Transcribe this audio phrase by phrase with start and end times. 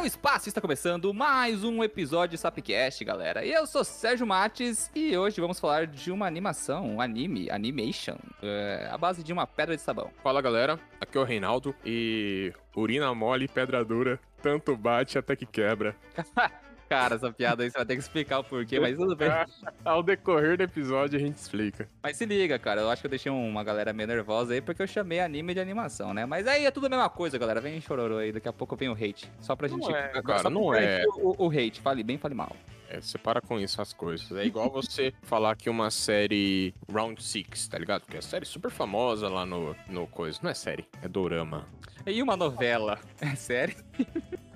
[0.00, 3.44] no espaço está começando mais um episódio de Sapcast, galera.
[3.44, 8.88] Eu sou Sérgio Mates e hoje vamos falar de uma animação, um anime, animation, é,
[8.92, 10.12] a base de uma pedra de sabão.
[10.22, 15.46] Fala galera, aqui é o Reinaldo e urina mole pedra dura, tanto bate até que
[15.46, 15.96] quebra.
[16.88, 19.28] Cara, essa piada aí você vai ter que explicar o porquê, mas tudo bem.
[19.84, 21.88] Ao decorrer do episódio a gente explica.
[22.02, 24.82] Mas se liga, cara, eu acho que eu deixei uma galera meio nervosa aí porque
[24.82, 26.24] eu chamei anime de animação, né?
[26.24, 27.60] Mas aí é tudo a mesma coisa, galera.
[27.60, 29.30] Vem chororô aí, daqui a pouco vem o hate.
[29.40, 29.88] Só pra gente.
[29.88, 31.04] Não é, só cara, pra não gente é.
[31.16, 32.56] O, o hate, fale bem, fale mal.
[32.88, 34.32] É, você para com isso as coisas.
[34.32, 38.06] É igual você falar que uma série Round Six, tá ligado?
[38.06, 40.38] Que é série super famosa lá no, no coisa.
[40.42, 41.66] Não é série, é dorama.
[42.06, 42.98] E uma novela?
[43.20, 43.76] É sério?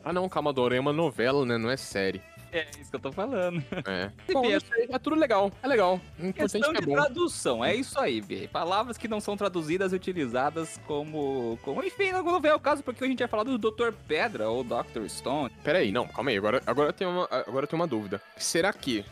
[0.05, 1.59] Ah não, calma, dorama é uma novela, né?
[1.59, 2.23] Não é série.
[2.53, 3.65] É isso que eu tô falando.
[3.87, 4.11] É.
[4.33, 4.59] Bom, é-
[4.91, 6.01] é tudo legal, é legal.
[6.19, 6.93] O importante Questão é de bom.
[6.93, 8.47] tradução, é isso aí, Bê.
[8.47, 11.83] Palavras que não são traduzidas e utilizadas como, como.
[11.83, 13.93] Enfim, não vem ao caso porque a gente vai falar do Dr.
[14.07, 15.07] Pedra ou Dr.
[15.09, 15.51] Stone.
[15.65, 16.37] Pera aí, não, calma aí.
[16.37, 18.21] Agora, agora, eu tenho uma, agora eu tenho uma dúvida.
[18.37, 19.05] Será que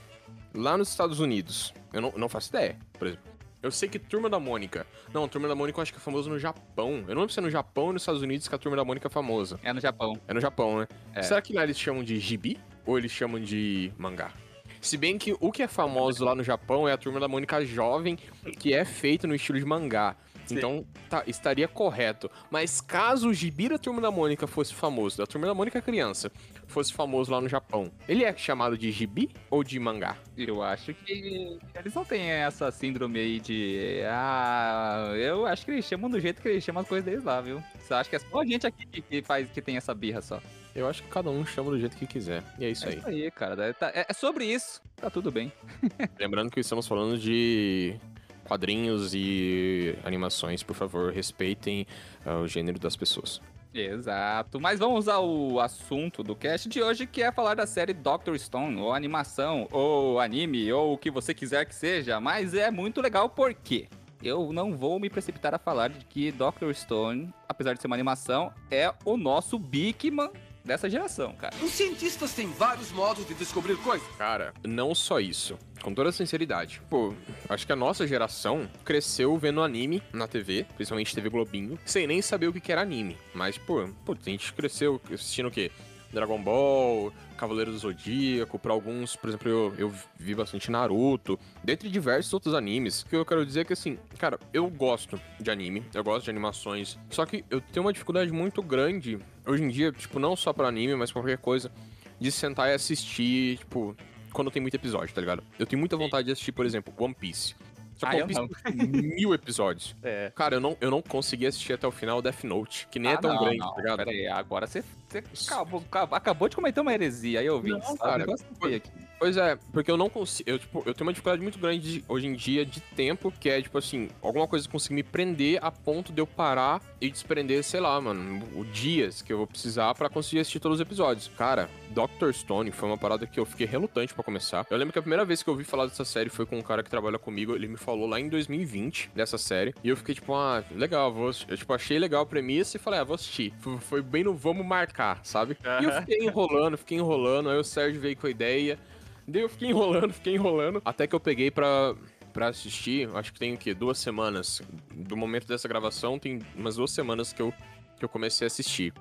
[0.54, 3.30] lá nos Estados Unidos, eu não, não faço ideia, por exemplo.
[3.62, 4.86] Eu sei que Turma da Mônica.
[5.12, 7.04] Não, Turma da Mônica eu acho que é famoso no Japão.
[7.06, 8.84] Eu não lembro se é no Japão ou nos Estados Unidos que a Turma da
[8.84, 9.60] Mônica é famosa.
[9.62, 10.18] É no Japão.
[10.26, 10.88] É no Japão, né?
[11.14, 11.22] É.
[11.22, 14.32] Será que lá eles chamam de gibi ou eles chamam de mangá?
[14.80, 17.64] Se bem que o que é famoso lá no Japão é a Turma da Mônica
[17.64, 18.16] jovem,
[18.58, 20.16] que é feito no estilo de mangá.
[20.46, 20.56] Sim.
[20.56, 22.30] Então, tá, estaria correto.
[22.50, 26.32] Mas caso o gibi da Turma da Mônica fosse famoso, da Turma da Mônica criança,
[26.70, 30.16] fosse famoso lá no Japão, ele é chamado de gibi ou de mangá?
[30.36, 34.00] Eu acho que eles não têm essa síndrome aí de.
[34.06, 37.40] Ah, eu acho que eles chamam do jeito que eles chamam as coisas deles lá,
[37.40, 37.62] viu?
[37.78, 40.20] Você acha que é só a gente aqui que- que faz que tem essa birra
[40.22, 40.40] só?
[40.74, 42.42] Eu acho que cada um chama do jeito que quiser.
[42.58, 42.98] E é isso é aí.
[42.98, 43.66] isso aí, cara.
[43.66, 44.80] É, tá- é- é sobre isso.
[44.96, 45.52] Tá tudo bem.
[46.18, 47.96] Lembrando que estamos falando de
[48.44, 51.86] quadrinhos e animações, por favor, respeitem
[52.24, 53.40] ah, o gênero das pessoas.
[53.72, 58.36] Exato, mas vamos ao assunto do cast de hoje, que é falar da série Doctor
[58.38, 63.00] Stone, ou animação, ou anime, ou o que você quiser que seja, mas é muito
[63.00, 63.88] legal porque
[64.22, 67.96] eu não vou me precipitar a falar de que Doctor Stone, apesar de ser uma
[67.96, 70.30] animação, é o nosso Bigman
[70.64, 71.54] dessa geração, cara.
[71.62, 74.06] Os cientistas têm vários modos de descobrir coisas.
[74.16, 75.56] Cara, não só isso.
[75.82, 76.82] Com toda sinceridade.
[76.90, 77.14] Pô,
[77.48, 82.20] acho que a nossa geração cresceu vendo anime na TV, principalmente TV Globinho, sem nem
[82.20, 83.16] saber o que era anime.
[83.34, 85.70] Mas, pô, pô a gente cresceu assistindo o quê?
[86.12, 91.88] Dragon Ball, Cavaleiro do Zodíaco, pra alguns, por exemplo, eu, eu vi bastante Naruto, dentre
[91.88, 93.02] diversos outros animes.
[93.02, 96.24] O que eu quero dizer é que, assim, cara, eu gosto de anime, eu gosto
[96.24, 100.34] de animações, só que eu tenho uma dificuldade muito grande, hoje em dia, tipo, não
[100.34, 101.70] só pra anime, mas pra qualquer coisa,
[102.18, 103.96] de sentar e assistir, tipo,
[104.32, 105.42] quando tem muito episódio, tá ligado?
[105.58, 107.54] Eu tenho muita vontade de assistir, por exemplo, One Piece.
[107.96, 109.94] Só que Ah, One Piece tem mil episódios.
[110.02, 110.32] É.
[110.34, 113.16] Cara, eu não, eu não consegui assistir até o final Death Note, que nem é
[113.16, 114.00] tão grande, tá ligado?
[114.00, 117.70] Ah, Pera aí, agora você, você acabou, acabou- de cometer uma heresia, aí eu vi.
[117.70, 118.82] Não, cara, aqui.
[119.20, 120.48] Pois é, porque eu não consigo.
[120.48, 123.50] Eu, tipo, eu tenho uma dificuldade muito grande de- hoje em dia de tempo, que
[123.50, 127.62] é, tipo assim, alguma coisa conseguir me prender a ponto de eu parar e desprender,
[127.62, 131.30] sei lá, mano, o dias que eu vou precisar pra conseguir assistir todos os episódios.
[131.36, 134.66] Cara, Doctor Stone foi uma parada que eu fiquei relutante pra começar.
[134.70, 136.62] Eu lembro que a primeira vez que eu ouvi falar dessa série foi com um
[136.62, 140.14] cara que trabalha comigo, ele me falou lá em 2020 dessa série, e eu fiquei
[140.14, 141.28] tipo, ah, legal, vou.
[141.28, 141.50] assistir.
[141.50, 143.52] Eu, tipo, achei legal a premissa e falei, ah, vou assistir.
[143.80, 145.58] Foi bem no vamos marcar, sabe?
[145.82, 148.78] E eu fiquei enrolando, fiquei enrolando, aí o Sérgio veio com a ideia.
[149.26, 150.82] Daí eu fiquei enrolando, fiquei enrolando.
[150.84, 151.94] Até que eu peguei pra,
[152.32, 153.74] pra assistir, acho que tem o quê?
[153.74, 154.60] Duas semanas.
[154.94, 157.52] Do momento dessa gravação, tem umas duas semanas que eu,
[157.98, 158.92] que eu comecei a assistir.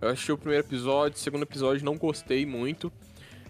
[0.00, 2.92] Eu assisti o primeiro episódio, o segundo episódio não gostei muito.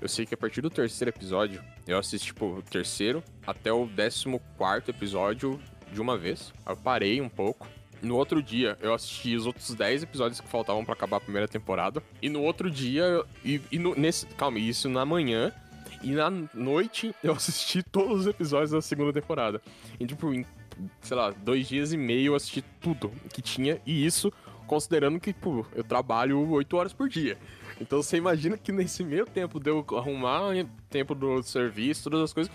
[0.00, 3.86] Eu sei que a partir do terceiro episódio, eu assisti, tipo, o terceiro até o
[3.86, 5.58] décimo quarto episódio
[5.92, 6.52] de uma vez.
[6.68, 7.66] Eu parei um pouco.
[8.02, 11.48] No outro dia, eu assisti os outros 10 episódios que faltavam pra acabar a primeira
[11.48, 12.02] temporada.
[12.20, 14.26] E no outro dia, e, e no- nesse.
[14.26, 15.50] Calma, isso na manhã.
[16.02, 19.60] E na noite, eu assisti todos os episódios da segunda temporada.
[19.98, 20.44] E, tipo, em,
[21.00, 23.80] sei lá, dois dias e meio eu assisti tudo que tinha.
[23.86, 24.32] E isso
[24.66, 27.36] considerando que, tipo, eu trabalho 8 horas por dia.
[27.80, 30.52] Então você imagina que nesse meio tempo de eu arrumar
[30.90, 32.52] tempo do serviço, todas as coisas.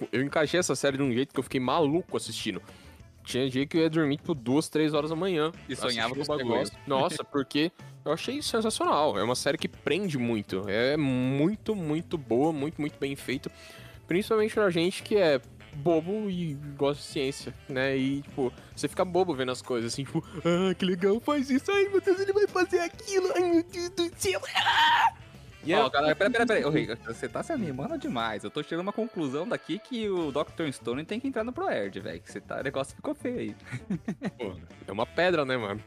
[0.00, 2.60] eu- Eu encaixei essa série de um jeito que eu fiquei maluco assistindo.
[3.28, 5.52] Tinha dia que eu ia dormir, tipo, duas, três horas da manhã.
[5.68, 6.72] E sonhava com os negócios.
[6.86, 7.70] Nossa, porque
[8.02, 9.18] eu achei sensacional.
[9.18, 10.66] É uma série que prende muito.
[10.66, 13.52] É muito, muito boa, muito, muito bem feita.
[14.06, 15.42] Principalmente pra gente que é
[15.74, 17.94] bobo e gosta de ciência, né?
[17.98, 21.70] E, tipo, você fica bobo vendo as coisas, assim, tipo, ah, que legal, faz isso,
[21.70, 24.40] ai meu Deus, ele vai fazer aquilo, ai meu Deus do céu.
[24.56, 25.12] ah!"
[25.68, 26.66] E Ó, é- galera, pera, pera, pera.
[26.66, 28.42] Ô, Rick, você tá se animando demais.
[28.42, 30.72] Eu tô tirando uma conclusão daqui que o Dr.
[30.72, 32.20] Stone tem que entrar no ProErd, velho.
[32.22, 33.56] Que você tá, o negócio ficou feio aí.
[34.38, 34.54] pô,
[34.86, 35.78] é uma pedra, né, mano?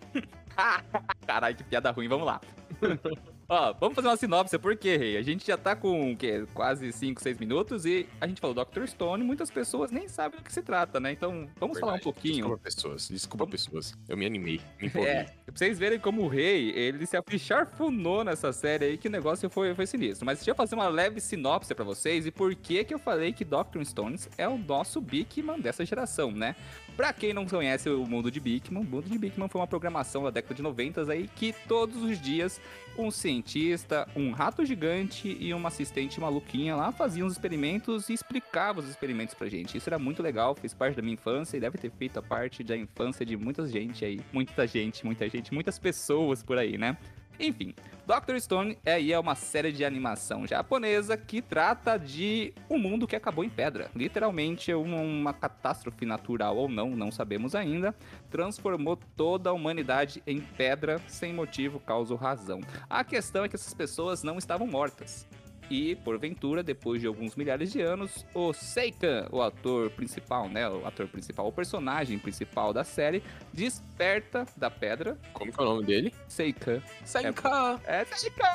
[1.25, 2.39] Caralho, que piada ruim, vamos lá.
[3.53, 5.17] Ó, vamos fazer uma sinopse, por quê, Rei?
[5.17, 6.45] A gente já tá com, o quê?
[6.53, 8.85] Quase 5, 6 minutos e a gente falou Dr.
[8.85, 11.11] Stone, muitas pessoas nem sabem do que se trata, né?
[11.11, 12.03] Então, vamos falar um Verdade.
[12.05, 12.35] pouquinho.
[12.35, 13.09] Desculpa, pessoas.
[13.09, 13.93] Desculpa, pessoas.
[14.07, 14.61] Eu me animei.
[14.79, 15.11] Me empolguei.
[15.11, 19.11] É, pra vocês verem como o rei, ele se acharfunou nessa série aí, que o
[19.11, 20.25] negócio foi, foi sinistro.
[20.25, 23.33] Mas deixa eu fazer uma leve sinopse pra vocês e por que que eu falei
[23.33, 23.83] que Dr.
[23.83, 26.55] Stones é o nosso Bigman dessa geração, né?
[26.95, 30.23] Pra quem não conhece o mundo de Bigman, o mundo de Bigman foi uma programação
[30.23, 32.59] da década de 90 aí que todos os dias
[32.97, 38.83] um cientista, um rato gigante e uma assistente maluquinha lá faziam os experimentos e explicavam
[38.83, 39.77] os experimentos pra gente.
[39.77, 42.63] Isso era muito legal, fez parte da minha infância e deve ter feito a parte
[42.63, 44.19] da infância de muita gente aí.
[44.31, 46.97] Muita gente, muita gente, muitas pessoas por aí, né?
[47.39, 47.73] Enfim,
[48.11, 48.37] Dr.
[48.39, 53.41] Stone é, é uma série de animação japonesa que trata de um mundo que acabou
[53.41, 53.89] em pedra.
[53.95, 57.95] Literalmente, uma, uma catástrofe natural ou não, não sabemos ainda,
[58.29, 62.59] transformou toda a humanidade em pedra sem motivo, causa ou razão.
[62.89, 65.25] A questão é que essas pessoas não estavam mortas.
[65.71, 70.67] E, porventura, depois de alguns milhares de anos, o Seikan, o ator principal, né?
[70.67, 73.23] O ator principal, o personagem principal da série,
[73.53, 75.17] desperta da pedra.
[75.31, 76.13] Como que é o nome dele?
[76.27, 76.81] Seikan.
[77.05, 77.79] Senka!
[77.85, 78.45] É Seikan!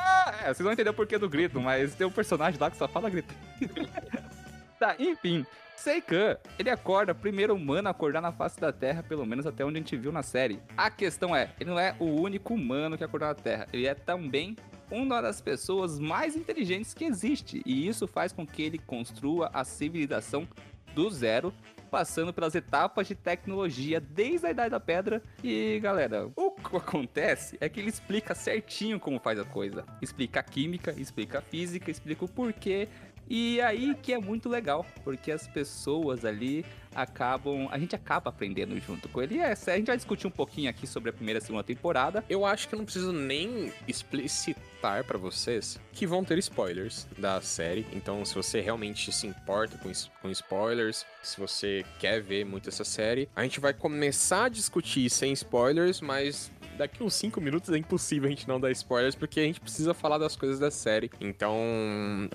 [0.42, 2.86] É, vocês vão entender o porquê do grito, mas tem um personagem lá que só
[2.86, 3.34] fala grito.
[4.78, 5.46] tá, enfim.
[5.74, 9.78] Seikan, ele acorda, primeiro humano a acordar na face da Terra, pelo menos até onde
[9.78, 10.60] a gente viu na série.
[10.76, 13.94] A questão é, ele não é o único humano que acordou na Terra, ele é
[13.94, 14.54] também
[14.90, 17.62] uma das pessoas mais inteligentes que existe.
[17.64, 20.46] E isso faz com que ele construa a civilização
[20.94, 21.52] do zero,
[21.90, 25.22] passando pelas etapas de tecnologia desde a Idade da Pedra.
[25.42, 29.84] E galera, o que acontece é que ele explica certinho como faz a coisa.
[30.00, 32.88] Explica a química, explica a física, explica o porquê.
[33.28, 36.64] E aí que é muito legal, porque as pessoas ali
[36.96, 37.68] acabam.
[37.70, 39.36] A gente acaba aprendendo junto com ele.
[39.36, 42.24] E é, a gente vai discutir um pouquinho aqui sobre a primeira e segunda temporada.
[42.28, 47.40] Eu acho que eu não preciso nem explicitar pra vocês que vão ter spoilers da
[47.40, 47.86] série.
[47.92, 49.90] Então, se você realmente se importa com,
[50.22, 55.10] com spoilers, se você quer ver muito essa série, a gente vai começar a discutir
[55.10, 59.40] sem spoilers, mas daqui uns 5 minutos é impossível a gente não dar spoilers, porque
[59.40, 61.10] a gente precisa falar das coisas da série.
[61.20, 61.56] Então,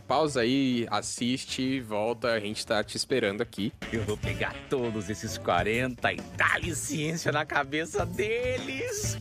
[0.08, 3.72] pausa aí, assiste, volta, a gente tá te esperando aqui.
[3.92, 9.18] Eu vou pegar todos esses 40 e dar-lhe ciência na cabeça deles.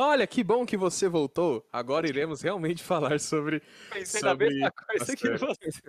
[0.00, 1.66] Olha, que bom que você voltou.
[1.72, 3.60] Agora iremos realmente falar sobre
[3.92, 5.82] Pensei na mesma coisa que você.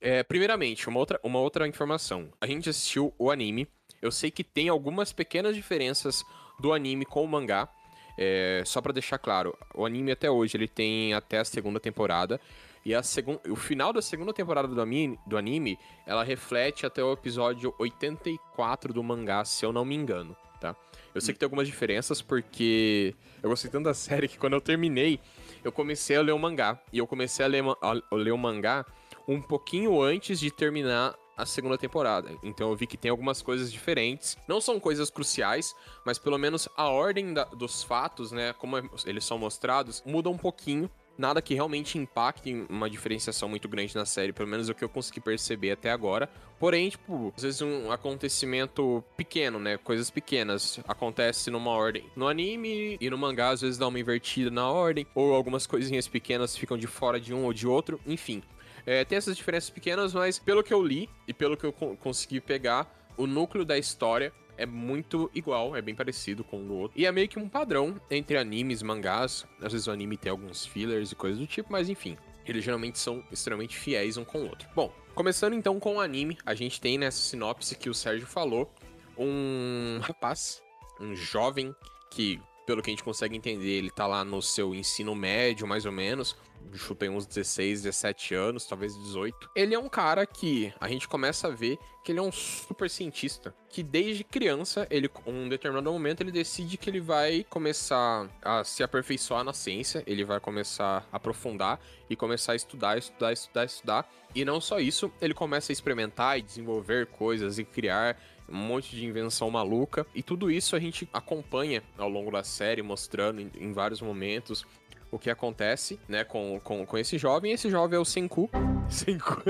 [0.00, 2.32] É, primeiramente, uma outra, uma outra informação.
[2.40, 3.68] A gente assistiu o anime.
[4.00, 6.24] Eu sei que tem algumas pequenas diferenças
[6.58, 7.68] do anime com o mangá.
[8.16, 12.40] É, só pra deixar claro, o anime até hoje ele tem até a segunda temporada.
[12.86, 17.04] E a segun, o final da segunda temporada do anime, do anime, ela reflete até
[17.04, 20.74] o episódio 84 do mangá, se eu não me engano, tá?
[21.14, 24.60] Eu sei que tem algumas diferenças porque eu gostei tanto da série que quando eu
[24.60, 25.18] terminei,
[25.64, 26.80] eu comecei a ler o mangá.
[26.92, 28.84] E eu comecei a ler, a ler o mangá
[29.26, 32.30] um pouquinho antes de terminar a segunda temporada.
[32.42, 34.36] Então eu vi que tem algumas coisas diferentes.
[34.48, 35.74] Não são coisas cruciais,
[36.04, 38.76] mas pelo menos a ordem da- dos fatos, né, como
[39.06, 40.90] eles são mostrados, muda um pouquinho.
[41.18, 44.84] Nada que realmente impacte uma diferenciação muito grande na série, pelo menos é o que
[44.84, 46.30] eu consegui perceber até agora.
[46.60, 49.76] Porém, tipo, às vezes um acontecimento pequeno, né?
[49.78, 54.48] Coisas pequenas acontece numa ordem no anime e no mangá, às vezes dá uma invertida
[54.48, 58.40] na ordem, ou algumas coisinhas pequenas ficam de fora de um ou de outro, enfim.
[58.86, 61.96] É, tem essas diferenças pequenas, mas pelo que eu li e pelo que eu con-
[61.96, 66.74] consegui pegar, o núcleo da história é muito igual, é bem parecido com o do
[66.74, 67.00] outro.
[67.00, 69.46] E é meio que um padrão entre animes mangás.
[69.62, 72.18] Às vezes o anime tem alguns fillers e coisas do tipo, mas enfim.
[72.44, 74.68] Eles geralmente são extremamente fiéis um com o outro.
[74.74, 78.70] Bom, começando então com o anime, a gente tem nessa sinopse que o Sérgio falou
[79.16, 80.62] um rapaz,
[81.00, 81.74] um jovem
[82.10, 85.84] que, pelo que a gente consegue entender, ele tá lá no seu ensino médio, mais
[85.86, 86.36] ou menos.
[86.74, 89.50] Chutei uns 16, 17 anos, talvez 18.
[89.54, 92.88] Ele é um cara que a gente começa a ver que ele é um super
[92.88, 93.54] cientista.
[93.68, 98.82] Que desde criança, ele, um determinado momento, ele decide que ele vai começar a se
[98.82, 100.02] aperfeiçoar na ciência.
[100.06, 104.12] Ele vai começar a aprofundar e começar a estudar, estudar, estudar, estudar.
[104.34, 108.96] E não só isso, ele começa a experimentar e desenvolver coisas e criar um monte
[108.96, 110.06] de invenção maluca.
[110.14, 114.64] E tudo isso a gente acompanha ao longo da série, mostrando em vários momentos
[115.10, 117.52] o que acontece, né, com, com, com esse jovem.
[117.52, 118.50] Esse jovem é o Senku.
[118.88, 119.42] Senku.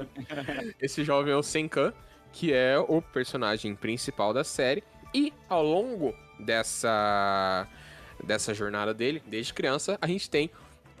[0.80, 1.92] esse jovem é o Senkan,
[2.32, 4.82] que é o personagem principal da série.
[5.14, 7.66] E ao longo dessa,
[8.22, 10.50] dessa jornada dele, desde criança, a gente tem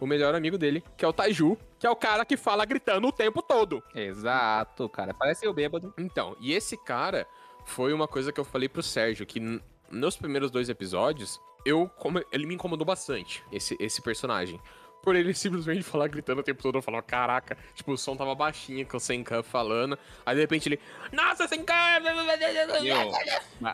[0.00, 3.06] o melhor amigo dele, que é o Taiju, que é o cara que fala gritando
[3.06, 3.82] o tempo todo.
[3.94, 5.14] Exato, cara.
[5.14, 5.94] Parece o bêbado.
[5.96, 7.26] Então, e esse cara
[7.64, 12.22] foi uma coisa que eu falei pro Sérgio, que nos primeiros dois episódios, eu como-
[12.32, 14.60] ele me incomodou bastante, esse, esse personagem.
[15.02, 18.34] Por ele simplesmente falar gritando o tempo todo, eu falava, caraca, tipo, o som tava
[18.34, 19.98] baixinho com o Senkan falando.
[20.24, 20.78] Aí de repente ele,
[21.12, 21.74] nossa, Senkan!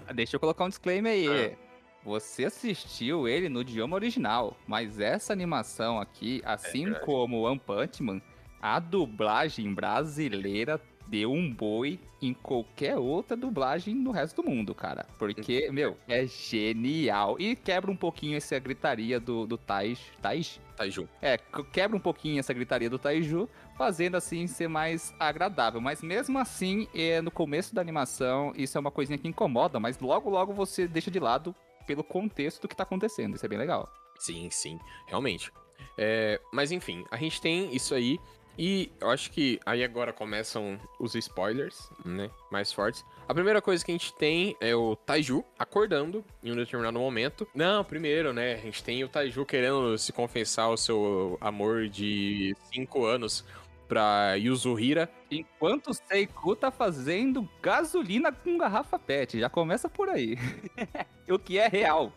[0.14, 1.52] Deixa eu colocar um disclaimer aí.
[1.54, 1.68] Ah.
[2.04, 7.04] Você assistiu ele no idioma original, mas essa animação aqui, assim verdade.
[7.04, 8.22] como One Punch Man,
[8.62, 15.06] a dublagem brasileira deu um boi em qualquer outra dublagem no resto do mundo, cara.
[15.18, 17.36] Porque, meu, é genial.
[17.38, 20.00] E quebra um pouquinho essa gritaria do, do Tais.
[20.20, 20.60] Tais?
[20.76, 21.08] Taiju.
[21.20, 25.80] É, que- quebra um pouquinho essa gritaria do Taiju, fazendo assim ser mais agradável.
[25.80, 29.98] Mas mesmo assim, é, no começo da animação, isso é uma coisinha que incomoda, mas
[29.98, 31.54] logo logo você deixa de lado
[31.86, 33.34] pelo contexto do que tá acontecendo.
[33.34, 33.88] Isso é bem legal.
[34.18, 35.50] Sim, sim, realmente.
[35.96, 38.18] É, mas enfim, a gente tem isso aí.
[38.58, 42.28] E eu acho que aí agora começam os spoilers, né?
[42.50, 43.04] Mais fortes.
[43.28, 47.46] A primeira coisa que a gente tem é o Taiju acordando em um determinado momento.
[47.54, 48.54] Não, primeiro, né?
[48.54, 53.44] A gente tem o Taiju querendo se confessar o seu amor de 5 anos
[53.86, 55.08] pra Yuzuhira.
[55.30, 60.36] Enquanto o Seiku tá fazendo gasolina com garrafa PET, já começa por aí.
[61.30, 62.12] o que é real.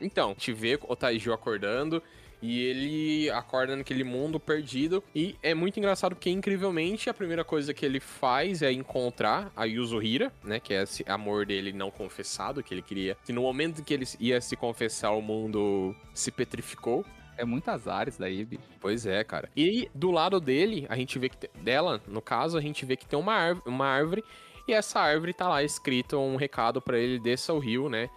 [0.00, 2.02] Então, a gente vê o Taiju acordando
[2.40, 5.02] e ele acorda naquele mundo perdido.
[5.14, 9.64] E é muito engraçado porque, incrivelmente, a primeira coisa que ele faz é encontrar a
[9.64, 10.60] Yuzuhira, né?
[10.60, 13.16] Que é esse amor dele não confessado, que ele queria.
[13.24, 17.04] Que no momento que ele ia se confessar, o mundo se petrificou.
[17.36, 18.62] É muito azar isso daí, bicho.
[18.80, 19.48] Pois é, cara.
[19.56, 21.36] E do lado dele, a gente vê que.
[21.36, 24.24] te- Dela, no caso, a gente vê que tem uma árvore, uma árvore
[24.66, 28.10] e essa árvore tá lá escrito um recado pra ele: desça o rio, né?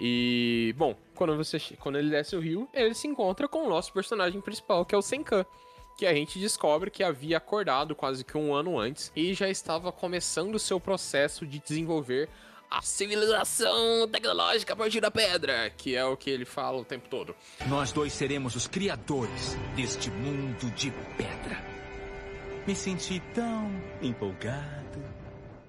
[0.00, 3.92] E, bom, quando, você, quando ele desce o rio, ele se encontra com o nosso
[3.92, 5.44] personagem principal, que é o Senkan.
[5.96, 9.92] Que a gente descobre que havia acordado quase que um ano antes e já estava
[9.92, 12.28] começando o seu processo de desenvolver
[12.72, 17.06] a civilização tecnológica a partir da pedra, que é o que ele fala o tempo
[17.10, 17.36] todo.
[17.66, 21.62] Nós dois seremos os criadores deste mundo de pedra.
[22.66, 23.70] Me senti tão
[24.00, 25.11] empolgado.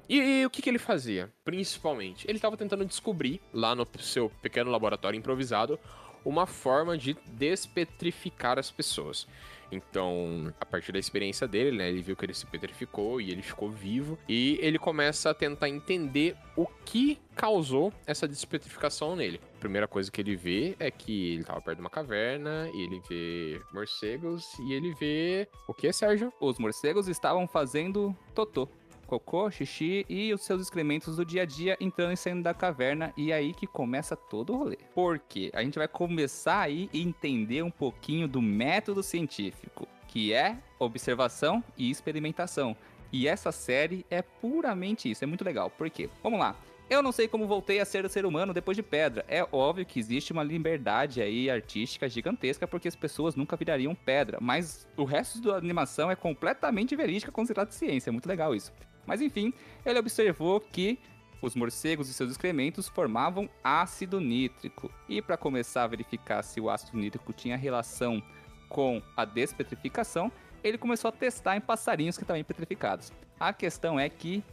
[0.08, 2.26] E, e o que, que ele fazia, principalmente?
[2.28, 5.80] Ele estava tentando descobrir, lá no seu pequeno laboratório improvisado,
[6.26, 9.28] uma forma de despetrificar as pessoas.
[9.72, 13.42] Então, a partir da experiência dele, né, ele viu que ele se petrificou e ele
[13.42, 14.18] ficou vivo.
[14.30, 19.42] E ele começa a tentar entender o que causou essa despetrificação nele.
[19.56, 22.84] A primeira coisa que ele vê é que ele estava perto de uma caverna, e
[22.84, 25.48] ele vê morcegos e ele vê.
[25.68, 26.32] O que, Sérgio?
[26.40, 28.70] Os morcegos estavam fazendo totô.
[29.14, 33.14] Cocô, xixi e os seus excrementos do dia a dia entrando e saindo da caverna.
[33.16, 34.78] E aí que começa todo o rolê.
[34.96, 35.52] Por quê?
[35.54, 41.64] A gente vai começar aí e entender um pouquinho do método científico, que é observação
[41.78, 42.76] e experimentação.
[43.12, 45.70] E essa série é puramente isso, é muito legal.
[45.70, 46.10] Por quê?
[46.24, 46.56] Vamos lá.
[46.90, 49.24] Eu não sei como voltei a ser ser humano depois de pedra.
[49.28, 54.40] É óbvio que existe uma liberdade aí artística gigantesca porque as pessoas nunca virariam pedra,
[54.42, 58.74] mas o resto da animação é completamente verídica considerado ciência, é muito legal isso.
[59.06, 59.54] Mas enfim,
[59.86, 61.00] ele observou que
[61.42, 64.90] os morcegos e seus excrementos formavam ácido nítrico.
[65.10, 68.24] E para começar a verificar se o ácido nítrico tinha relação
[68.70, 70.32] com a despetrificação,
[70.64, 73.12] ele começou a testar em passarinhos que estavam petrificados.
[73.40, 74.44] A questão é que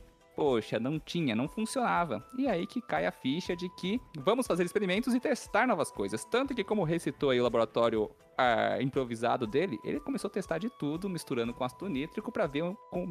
[0.41, 2.27] poxa, não tinha, não funcionava.
[2.39, 6.25] E aí que cai a ficha de que vamos fazer experimentos e testar novas coisas.
[6.25, 10.71] Tanto que, como recitou aí o laboratório ah, improvisado dele, ele começou a testar de
[10.71, 12.65] tudo, misturando com ácido nítrico para ver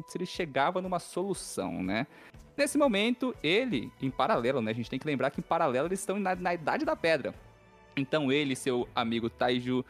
[0.08, 2.04] se ele chegava numa solução, né?
[2.56, 4.72] Nesse momento, ele, em paralelo, né?
[4.72, 7.32] A gente tem que lembrar que em paralelo eles estão na, na idade da pedra.
[7.96, 9.84] Então ele e seu amigo Taiju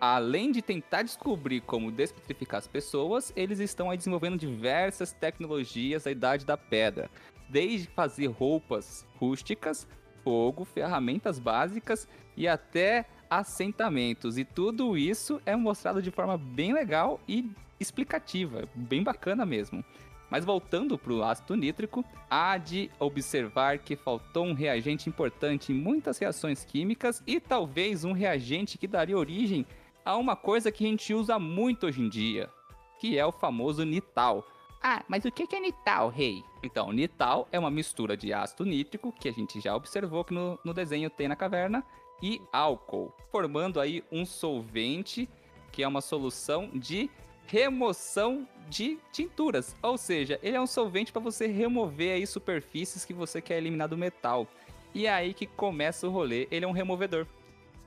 [0.00, 6.10] além de tentar descobrir como despetrificar as pessoas, eles estão aí desenvolvendo diversas tecnologias da
[6.10, 7.10] Idade da Pedra.
[7.48, 9.86] Desde fazer roupas rústicas,
[10.24, 14.38] fogo, ferramentas básicas e até assentamentos.
[14.38, 19.84] E tudo isso é mostrado de forma bem legal e explicativa, bem bacana mesmo.
[20.30, 25.74] Mas voltando para o ácido nítrico, há de observar que faltou um reagente importante em
[25.74, 29.66] muitas reações químicas e talvez um reagente que daria origem
[30.04, 32.50] a uma coisa que a gente usa muito hoje em dia,
[32.98, 34.46] que é o famoso nital.
[34.82, 36.42] Ah, mas o que é nital, rei?
[36.62, 40.58] Então, nital é uma mistura de ácido nítrico, que a gente já observou que no,
[40.64, 41.84] no desenho tem na caverna,
[42.22, 45.28] e álcool, formando aí um solvente,
[45.72, 47.10] que é uma solução de
[47.46, 49.74] remoção de tinturas.
[49.82, 53.88] Ou seja, ele é um solvente para você remover aí superfícies que você quer eliminar
[53.88, 54.46] do metal.
[54.94, 57.26] E é aí que começa o rolê, ele é um removedor.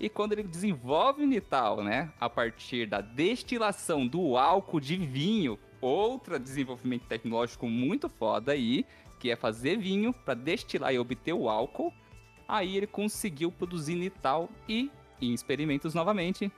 [0.04, 5.58] E quando ele desenvolve o Nital, né, a partir da destilação do álcool de vinho,
[5.80, 8.86] outro desenvolvimento tecnológico muito foda aí,
[9.18, 11.94] que é fazer vinho para destilar e obter o álcool.
[12.46, 14.92] Aí ele conseguiu produzir Nital e,
[15.22, 16.52] em experimentos novamente,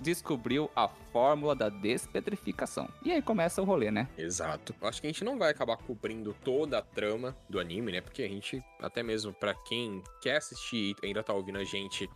[0.00, 2.88] descobriu a fórmula da despetrificação.
[3.04, 4.08] E aí começa o rolê, né?
[4.16, 4.74] Exato.
[4.80, 8.00] Acho que a gente não vai acabar cobrindo toda a trama do anime, né?
[8.00, 12.08] Porque a gente, até mesmo pra quem quer assistir e ainda tá ouvindo a gente,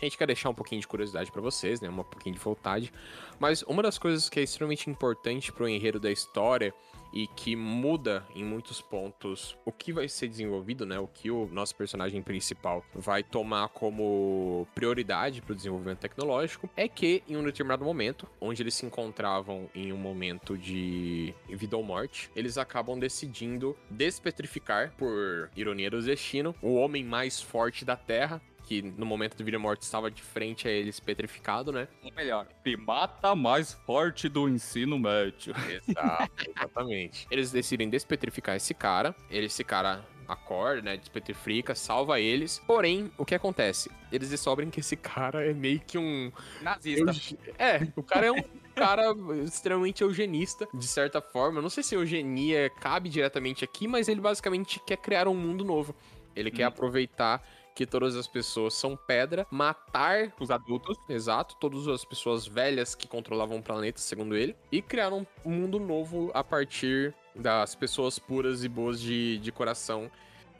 [0.00, 1.88] a gente quer deixar um pouquinho de curiosidade pra vocês, né?
[1.88, 2.92] Um pouquinho de vontade.
[3.38, 6.74] Mas uma das coisas que é extremamente importante pro enredo da história
[7.12, 10.98] e que muda em muitos pontos o que vai ser desenvolvido, né?
[10.98, 16.88] O que o nosso personagem principal vai tomar como prioridade para o desenvolvimento tecnológico é
[16.88, 21.82] que em um determinado momento, onde eles se encontravam em um momento de vida ou
[21.82, 28.40] morte, eles acabam decidindo despetrificar, por ironia do destino, o homem mais forte da Terra.
[28.70, 31.88] Que no momento de vida ou morte estava de frente a eles petrificado, né?
[32.04, 35.52] Ou melhor, primata mais forte do ensino médio.
[35.88, 37.26] Exato, exatamente.
[37.32, 39.12] Eles decidem despetrificar esse cara.
[39.28, 40.96] Esse cara acorda, né?
[40.96, 42.62] Despetrifica, salva eles.
[42.64, 43.90] Porém, o que acontece?
[44.12, 46.30] Eles descobrem que esse cara é meio que um.
[46.62, 47.10] Nazista.
[47.58, 48.40] É, o cara é um.
[48.76, 49.12] cara
[49.44, 51.58] extremamente eugenista, de certa forma.
[51.58, 55.64] Eu não sei se eugenia cabe diretamente aqui, mas ele basicamente quer criar um mundo
[55.64, 55.92] novo.
[56.36, 56.68] Ele quer Hum.
[56.68, 57.42] aproveitar
[57.80, 60.98] que todas as pessoas são pedra, matar Os adultos.
[61.08, 65.80] Exato, todas as pessoas velhas que controlavam o planeta, segundo ele, e criaram um mundo
[65.80, 70.10] novo a partir das pessoas puras e boas de, de coração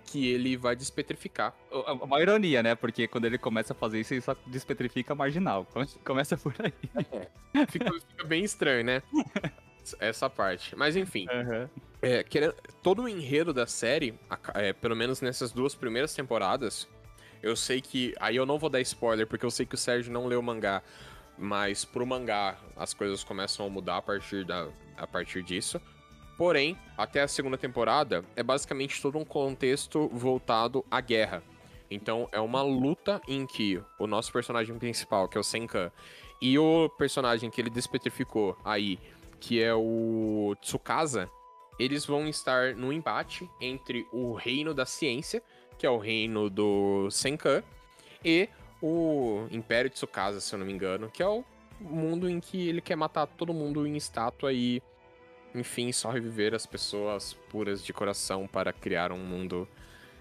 [0.07, 1.55] que ele vai despetrificar.
[2.01, 2.75] Uma ironia, né?
[2.75, 5.67] Porque quando ele começa a fazer isso, ele só despetrifica marginal.
[5.67, 6.73] Come- Começa por aí.
[7.69, 9.03] Fica, fica bem estranho, né?
[10.01, 10.75] Essa parte.
[10.75, 11.27] Mas enfim,
[12.01, 14.19] é, querendo- todo o enredo da série,
[14.55, 16.89] é, pelo menos nessas duas primeiras temporadas,
[17.43, 18.15] eu sei que.
[18.21, 20.43] Aí eu não vou dar spoiler, porque eu sei que o Sérgio não leu o
[20.43, 20.83] mangá.
[21.39, 25.81] Mas pro mangá as coisas começam a mudar a partir, da, a partir disso.
[26.37, 31.43] Porém, até a segunda temporada é basicamente todo um contexto voltado à guerra.
[31.91, 35.91] Então é uma luta em que o nosso personagem principal, que é o Senkan,
[36.41, 38.99] e o personagem que ele despetrificou aí,
[39.39, 41.29] que é o Tsukasa,
[41.79, 45.43] eles vão estar no embate entre o reino da ciência,
[45.81, 47.63] que é o reino do Senkan,
[48.23, 48.51] e
[48.83, 51.43] o Império Tsukasa, se eu não me engano, que é o
[51.81, 54.83] mundo em que ele quer matar todo mundo em estátua e,
[55.55, 59.67] enfim, só reviver as pessoas puras de coração para criar um mundo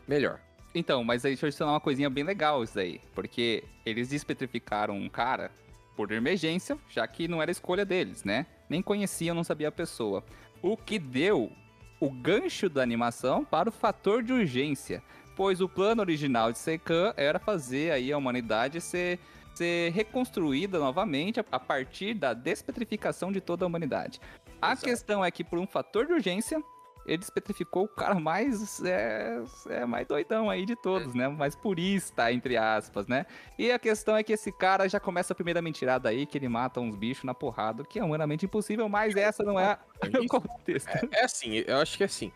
[0.08, 0.40] melhor.
[0.74, 3.02] Então, mas aí deixa eu adicionar uma coisinha bem legal isso aí.
[3.14, 5.52] Porque eles despetrificaram um cara
[5.94, 8.46] por emergência, já que não era escolha deles, né?
[8.70, 10.24] Nem conheciam, não sabia a pessoa.
[10.62, 11.52] O que deu
[12.00, 15.04] o gancho da animação para o fator de urgência.
[15.40, 19.18] Pois o plano original de Seikan era fazer aí a humanidade ser,
[19.56, 24.20] ser reconstruída novamente a- partir da despetrificação de toda a humanidade.
[24.62, 24.86] A Exato.
[24.88, 26.62] questão é que por um fator de urgência,
[27.06, 31.30] ele despetrificou o cara mais é, é mais doidão aí de todos, né?
[31.30, 33.26] Mais purista, entre aspas, né?
[33.58, 36.50] E a questão é que esse cara já começa a primeira mentirada aí, que ele
[36.50, 39.80] mata uns bichos na porrada, que é humanamente impossível, mas essa não é
[40.22, 40.90] o contexto.
[41.14, 42.30] É assim, eu acho que é assim.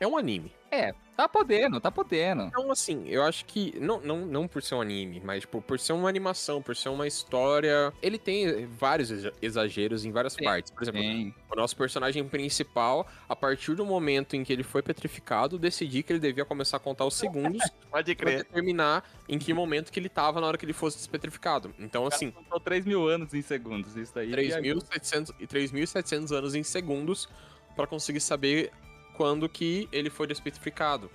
[0.00, 0.52] É um anime.
[0.70, 2.42] É, tá podendo, tá podendo.
[2.44, 3.78] Então, assim, eu acho que.
[3.78, 6.88] Não, não, não por ser um anime, mas tipo, por ser uma animação, por ser
[6.88, 7.92] uma história.
[8.02, 10.72] Ele tem vários exa- exageros em várias partes.
[10.72, 11.32] Por exemplo, Sim.
[11.48, 16.12] o nosso personagem principal, a partir do momento em que ele foi petrificado, decidiu que
[16.12, 20.08] ele devia começar a contar os segundos Pode pra determinar em que momento que ele
[20.08, 21.72] tava na hora que ele fosse despetrificado.
[21.78, 24.28] Então, assim, Contou 3 mil anos em segundos, isso aí.
[24.28, 27.28] 3.700 e 3.700 anos em segundos
[27.76, 28.72] pra conseguir saber
[29.16, 31.10] quando que ele foi despetrificado.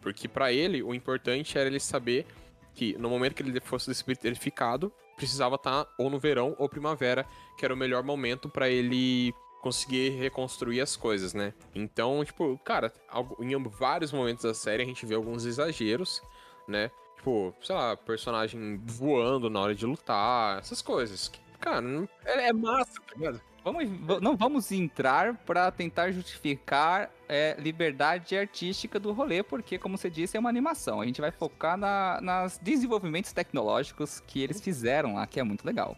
[0.00, 2.26] Porque pra ele, o importante era ele saber
[2.74, 7.64] que no momento que ele fosse despetrificado, precisava estar ou no verão ou primavera, que
[7.64, 11.54] era o melhor momento pra ele conseguir reconstruir as coisas, né?
[11.74, 12.92] Então, tipo, cara,
[13.38, 16.20] em vários momentos da série a gente vê alguns exageros,
[16.66, 16.90] né?
[17.16, 21.30] Tipo, sei lá, personagem voando na hora de lutar, essas coisas.
[21.60, 21.86] Cara,
[22.24, 23.40] é, é massa, tá ligado?
[23.64, 23.88] Vamos,
[24.20, 30.36] não vamos entrar pra tentar justificar é, liberdade artística do rolê, porque, como você disse,
[30.36, 31.00] é uma animação.
[31.00, 35.64] A gente vai focar na, nas desenvolvimentos tecnológicos que eles fizeram lá, que é muito
[35.64, 35.96] legal.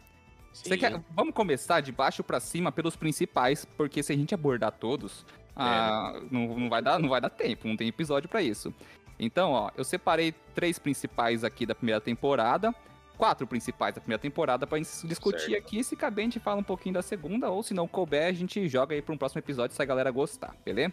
[0.79, 5.27] Quer, vamos começar de baixo pra cima pelos principais, porque se a gente abordar todos,
[5.57, 8.73] ah, não, não vai dar, não vai dar tempo, não tem episódio pra isso.
[9.19, 12.75] Então, ó, eu separei três principais aqui da primeira temporada,
[13.17, 15.59] quatro principais da primeira temporada pra gente discutir Certo.
[15.59, 15.85] aqui.
[15.85, 18.69] Se caber, a gente fala um pouquinho da segunda, ou se não couber, a gente
[18.69, 20.93] joga aí pra um próximo episódio se a galera gostar, beleza?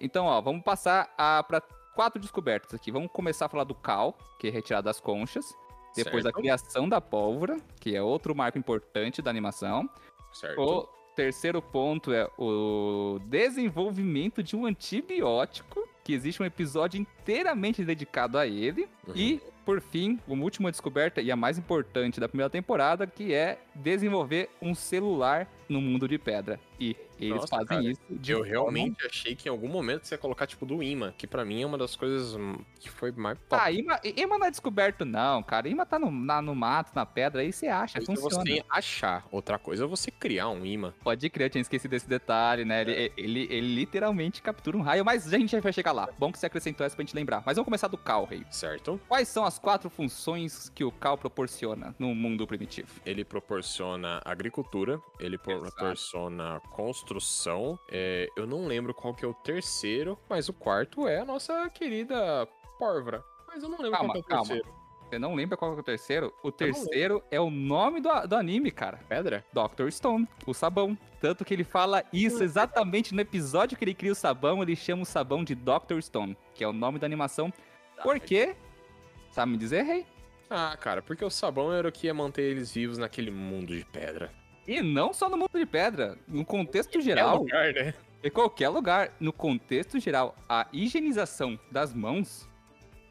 [0.00, 1.60] Então, ó, vamos passar a, pra
[1.94, 2.90] quatro descobertas aqui.
[2.90, 5.54] Vamos começar a falar do Cal, que é retirado das conchas.
[5.96, 6.40] Depois da Certo.
[6.40, 9.88] criação da pólvora, que é outro marco importante da animação.
[10.32, 10.60] Certo.
[10.60, 18.36] O terceiro ponto é o desenvolvimento de um antibiótico, que existe um episódio inteiramente dedicado
[18.36, 18.88] a ele.
[19.06, 19.14] Uhum.
[19.14, 23.58] E, por fim, uma última descoberta e a mais importante da primeira temporada, que é
[23.74, 26.60] desenvolver um celular no mundo de pedra.
[26.78, 30.04] E eles Nossa, fazem cara, isso de Eu forma- realmente achei que em algum momento
[30.04, 32.36] você ia colocar, tipo, do imã, que pra mim é uma das coisas
[32.80, 33.62] que foi mais top.
[33.64, 35.68] Ah, imã, imã não é descoberto, não, cara.
[35.68, 38.44] Imã tá no, na- no mato, na pedra, aí você acha, Coisa é funciona.
[38.44, 39.26] você achar.
[39.30, 40.92] Outra coisa é você criar um imã.
[41.02, 42.82] Pode crer, eu tinha esquecido desse detalhe, né?
[42.82, 46.08] Ele, ele, ele literalmente captura um raio, mas a gente já vai chegar lá.
[46.18, 47.42] Bom que você acrescentou essa pra gente lembrar.
[47.46, 48.44] Mas vamos começar do Cal, Rei.
[48.50, 49.00] Certo?
[49.08, 53.00] Quais são as quatro funções que o Cal proporciona no mundo primitivo?
[53.06, 53.63] Ele proporciona
[54.24, 57.78] agricultura, ele proporciona construção.
[57.90, 61.68] é, eu não lembro qual que é o terceiro, mas o quarto é a nossa
[61.70, 62.46] querida
[62.78, 63.24] pórvora.
[63.46, 64.46] Mas eu não lembro Calma, qual que é o calma.
[64.54, 64.84] terceiro.
[65.08, 66.34] Você não lembra qual que é o terceiro?
[66.42, 68.98] O terceiro é o nome do, do anime, cara.
[69.08, 69.44] Pedra?
[69.52, 69.90] Dr.
[69.90, 70.96] Stone, o sabão.
[71.20, 75.02] Tanto que ele fala isso exatamente no episódio que ele cria o sabão, ele chama
[75.02, 76.00] o sabão de Dr.
[76.00, 77.52] Stone, que é o nome da animação.
[78.02, 78.56] Por quê?
[79.30, 80.06] Sabe me dizer, Rei?
[80.56, 83.84] Ah, cara, porque o sabão era o que ia manter eles vivos naquele mundo de
[83.84, 84.30] pedra.
[84.68, 87.38] E não só no mundo de pedra, no contexto É geral.
[87.38, 87.92] lugar, né?
[88.22, 92.48] Em qualquer lugar, no contexto geral, a higienização das mãos,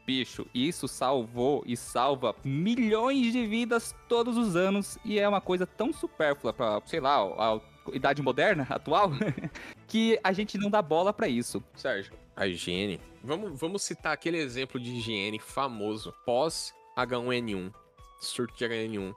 [0.06, 5.66] bicho, isso salvou e salva milhões de vidas todos os anos e é uma coisa
[5.66, 7.60] tão supérflua pra, sei lá, a
[7.92, 9.10] idade moderna, atual,
[9.86, 11.62] que a gente não dá bola pra isso.
[11.76, 12.98] Sérgio, a higiene.
[13.22, 17.72] Vamos, vamos citar aquele exemplo de higiene famoso pós H1N1,
[18.20, 19.14] surto de H1N1.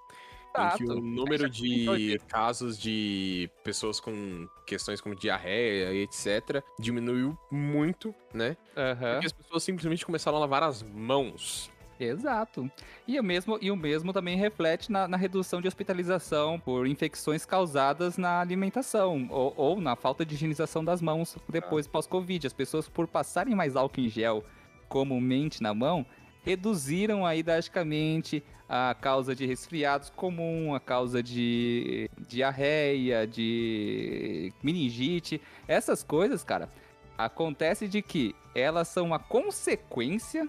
[0.60, 6.63] Em que o número comentou de casos de pessoas com questões como diarreia e etc.
[6.80, 8.58] diminuiu muito, né?
[8.76, 9.12] Aham.
[9.13, 11.70] Porque as pessoas simplesmente começaram a lavar as mãos.
[12.00, 12.70] Exato.
[13.08, 17.46] E o mesmo, e o mesmo também reflete na, na redução de hospitalização por infecções
[17.46, 22.46] causadas na alimentação ou, ou na falta de higienização das mãos depois pós-Covid.
[22.46, 24.44] As pessoas, por passarem mais álcool em gel
[24.88, 26.06] comumente na mão,
[26.48, 35.42] reduziram aí drasticamente a causa de resfriados comum, a causa de diarreia, de meningite.
[35.68, 36.70] Essas coisas, cara,
[37.18, 40.48] acontece de que elas são uma consequência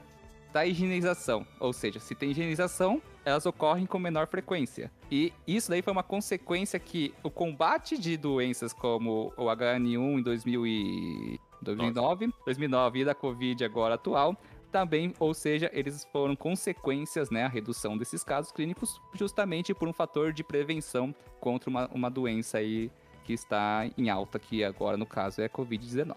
[0.52, 1.44] da higienização.
[1.58, 4.92] Ou seja, se tem higienização, elas ocorrem com menor frequência.
[5.10, 10.22] E isso daí foi uma consequência que o combate de doenças como o HN1 em
[10.22, 14.36] 2000 e 2009, 2009 e da Covid agora atual,
[14.68, 19.92] também, ou seja, eles foram consequências, né, a redução desses casos clínicos, justamente por um
[19.92, 22.90] fator de prevenção contra uma, uma doença aí
[23.24, 26.16] que está em alta, que agora no caso é a Covid-19.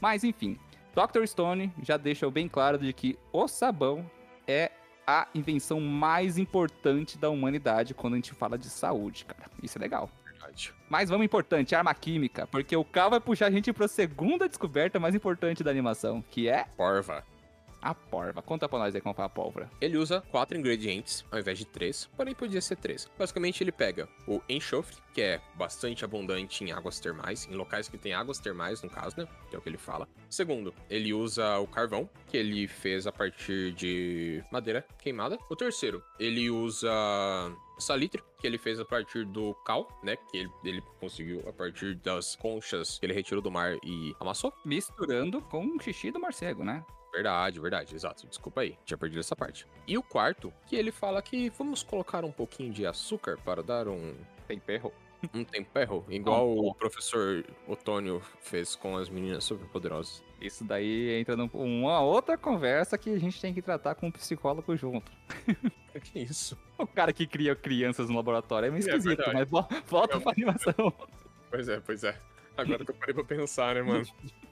[0.00, 0.58] Mas enfim,
[0.94, 1.26] Dr.
[1.26, 4.08] Stone já deixou bem claro de que o sabão
[4.46, 4.70] é
[5.06, 9.50] a invenção mais importante da humanidade quando a gente fala de saúde, cara.
[9.62, 10.10] Isso é legal.
[10.24, 10.74] Verdade.
[10.88, 14.48] Mais vamos importante, arma química, porque o Cal vai puxar a gente para a segunda
[14.48, 17.24] descoberta mais importante da animação, que é Porva.
[17.80, 18.42] A porva.
[18.42, 19.70] Conta pra nós aí como faz a pólvora.
[19.80, 23.08] Ele usa quatro ingredientes ao invés de três, porém podia ser três.
[23.18, 27.98] Basicamente, ele pega o enxofre, que é bastante abundante em águas termais, em locais que
[27.98, 29.28] tem águas termais, no caso, né?
[29.48, 30.08] Que é o que ele fala.
[30.28, 35.38] Segundo, ele usa o carvão, que ele fez a partir de madeira queimada.
[35.48, 36.90] O terceiro, ele usa
[37.78, 40.16] salitre, que ele fez a partir do cal, né?
[40.16, 44.52] Que ele, ele conseguiu a partir das conchas que ele retirou do mar e amassou.
[44.64, 46.84] Misturando com o xixi do morcego, né?
[47.16, 48.26] Verdade, verdade, exato.
[48.26, 49.66] Desculpa aí, tinha perdido essa parte.
[49.86, 53.88] E o quarto, que ele fala que vamos colocar um pouquinho de açúcar para dar
[53.88, 54.14] um,
[54.46, 54.92] Tem perro.
[55.32, 60.22] um tempero, igual o professor Otônio fez com as meninas superpoderosas.
[60.38, 64.76] Isso daí entra numa outra conversa que a gente tem que tratar com um psicólogo
[64.76, 65.10] junto.
[66.12, 66.58] Que isso?
[66.76, 69.32] O cara que cria crianças no laboratório é meio É esquisito, verdade.
[69.34, 70.74] mas vo- volta pra animação.
[71.50, 72.20] Pois é, pois é.
[72.56, 74.06] Agora que eu parei pra pensar, né, mano?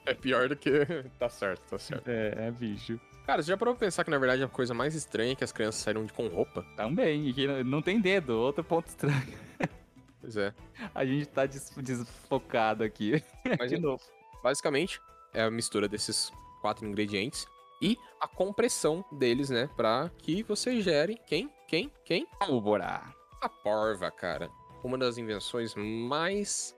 [0.05, 0.69] É pior do que.
[1.19, 2.07] Tá certo, tá certo.
[2.07, 2.99] É, é bicho.
[3.25, 5.43] Cara, você já parou pra pensar que na verdade a coisa mais estranha é que
[5.43, 6.63] as crianças saíram de com roupa?
[6.77, 9.15] Também, e que não- tem dedo, outro ponto estranho.
[10.21, 10.53] Pois é.
[10.95, 13.23] A gente tá des- desfocado aqui.
[13.59, 14.01] Mas De novo.
[14.41, 14.99] basicamente
[15.33, 17.45] é a mistura desses quatro ingredientes
[17.79, 21.51] e a compressão deles, né, Pra que você gere quem?
[21.67, 21.91] Quem?
[22.03, 22.25] Quem?
[22.39, 23.03] Pólvora.
[23.39, 24.49] A porva, cara.
[24.83, 26.75] Uma das invenções mais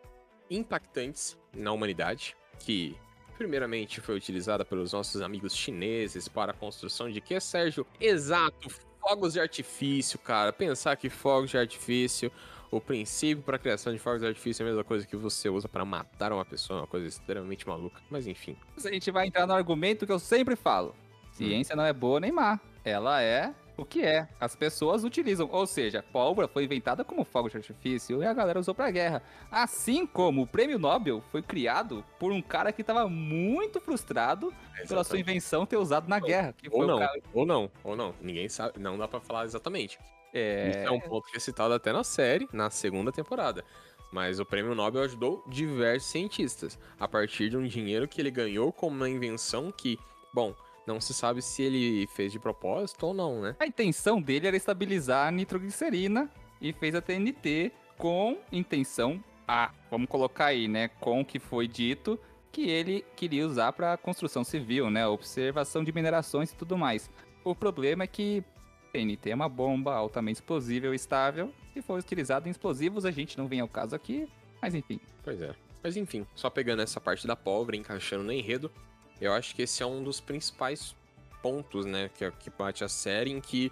[0.50, 2.96] impactantes na humanidade, que
[3.38, 7.86] primeiramente foi utilizada pelos nossos amigos chineses para a construção de que, Sérgio?
[8.00, 10.52] Exato, fogos de artifício, cara.
[10.52, 12.32] Pensar que fogos de artifício,
[12.72, 15.50] o princípio para a criação de fogos de artifício é a mesma coisa que você
[15.50, 18.02] usa para matar uma pessoa, uma coisa extremamente maluca.
[18.10, 18.58] Mas enfim.
[18.76, 20.96] A gente vai entrar no argumento que eu sempre falo.
[21.32, 22.60] Ciência não é boa nem má.
[22.84, 24.28] Ela é O que é?
[24.40, 28.60] As pessoas utilizam, ou seja, pólvora foi inventada como fogo de artifício e a galera
[28.60, 29.22] usou pra guerra.
[29.52, 34.52] Assim como o prêmio Nobel foi criado por um cara que tava muito frustrado
[34.88, 36.56] pela sua invenção ter usado na guerra.
[36.72, 38.16] Ou não, cara- ou não, ou não.
[38.20, 40.00] Ninguém sabe, não dá pra falar exatamente.
[40.34, 43.64] Isso É, é um ponto que é citado até na série, na segunda temporada.
[44.12, 48.72] Mas o prêmio Nobel ajudou diversos cientistas a partir de um dinheiro que ele ganhou
[48.74, 50.00] como uma invenção que,
[50.34, 50.56] bom,
[50.88, 53.56] não se sabe se ele fez de propósito ou não, né?
[53.60, 59.72] A intenção dele era estabilizar a nitroglicerina e fez a TNT com intenção A.
[59.92, 60.88] Vamos colocar aí, né?
[61.00, 62.20] Com o que foi dito
[62.52, 65.06] que ele queria usar para construção civil, né?
[65.06, 67.10] Observação de minerações e tudo mais.
[67.44, 68.44] O problema é que
[68.92, 71.54] TNT é uma bomba altamente explosível e estável.
[71.74, 74.28] Se for utilizado em explosivos, a gente não vem ao caso aqui.
[74.62, 75.00] Mas enfim.
[75.24, 75.54] Pois é.
[75.84, 78.72] Mas enfim, só pegando essa parte da pólvora, encaixando no enredo,
[79.20, 80.96] eu acho que esse é um dos principais
[81.42, 83.72] pontos, né, que, que bate a série, em que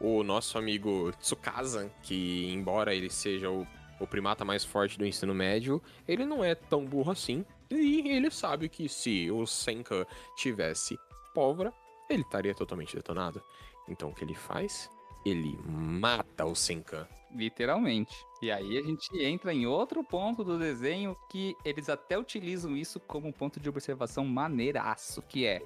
[0.00, 3.66] o nosso amigo Tsukasa, que embora ele seja o,
[4.00, 7.44] o primata mais forte do ensino médio, ele não é tão burro assim.
[7.70, 10.98] E ele sabe que se o Senka tivesse
[11.34, 11.72] pólvora,
[12.08, 13.42] ele estaria totalmente detonado.
[13.88, 14.90] Então o que ele faz?
[15.24, 17.06] Ele mata o Senkan.
[17.34, 18.24] Literalmente.
[18.40, 23.00] E aí a gente entra em outro ponto do desenho que eles até utilizam isso
[23.00, 25.62] como ponto de observação maneiraço, que é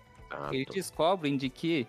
[0.52, 1.86] eles descobrem de que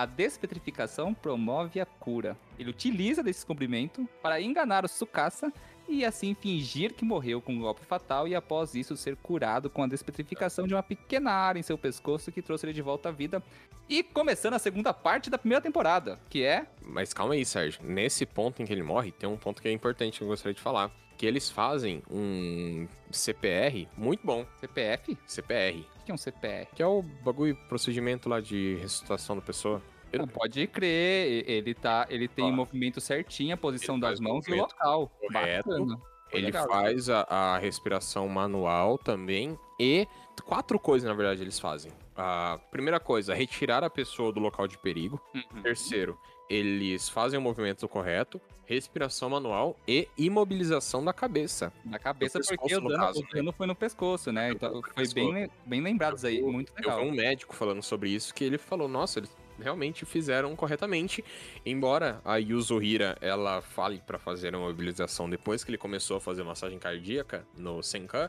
[0.00, 2.34] a despetrificação promove a cura.
[2.58, 5.52] Ele utiliza desse descobrimento para enganar o Tsukasa
[5.86, 9.82] e assim fingir que morreu com um golpe fatal e após isso ser curado com
[9.82, 13.12] a despetrificação de uma pequena área em seu pescoço que trouxe ele de volta à
[13.12, 13.42] vida.
[13.90, 17.82] E começando a segunda parte da primeira temporada, que é Mas calma aí, Sérgio.
[17.84, 20.54] Nesse ponto em que ele morre, tem um ponto que é importante que eu gostaria
[20.54, 20.90] de falar.
[21.18, 24.46] Que eles fazem um CPR muito bom.
[24.60, 25.18] CPF?
[25.26, 25.84] CPR.
[26.10, 26.66] Que é um CPR?
[26.74, 29.80] Que é o bagulho, procedimento lá de ressuscitação da pessoa.
[30.12, 32.50] Não pode crer, ele tá, ele tem Ó.
[32.50, 35.08] movimento certinho, a posição das mãos e o local.
[35.20, 35.68] correto.
[35.70, 36.00] Bacana.
[36.32, 36.66] Ele Legal.
[36.68, 39.56] faz a, a respiração manual também.
[39.78, 40.06] E
[40.44, 41.92] quatro coisas, na verdade, eles fazem.
[42.16, 45.20] A primeira coisa, retirar a pessoa do local de perigo.
[45.32, 45.62] Uhum.
[45.62, 46.18] Terceiro,
[46.50, 51.72] eles fazem o movimento correto, respiração manual e imobilização da cabeça.
[51.84, 54.50] Na cabeça, No porque pescoço, o no dano, caso, o dano foi no pescoço, né?
[54.50, 55.14] Então foi pescoço.
[55.14, 57.00] bem, bem lembrados aí, muito Eu legal.
[57.00, 61.24] vi um médico falando sobre isso, que ele falou, nossa, eles realmente fizeram corretamente,
[61.64, 66.20] embora a Yuzo Hira, ela fale pra fazer a mobilização depois que ele começou a
[66.20, 68.28] fazer massagem cardíaca no Senkan,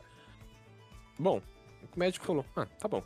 [1.18, 1.40] bom,
[1.94, 3.02] o médico falou, ah, tá bom,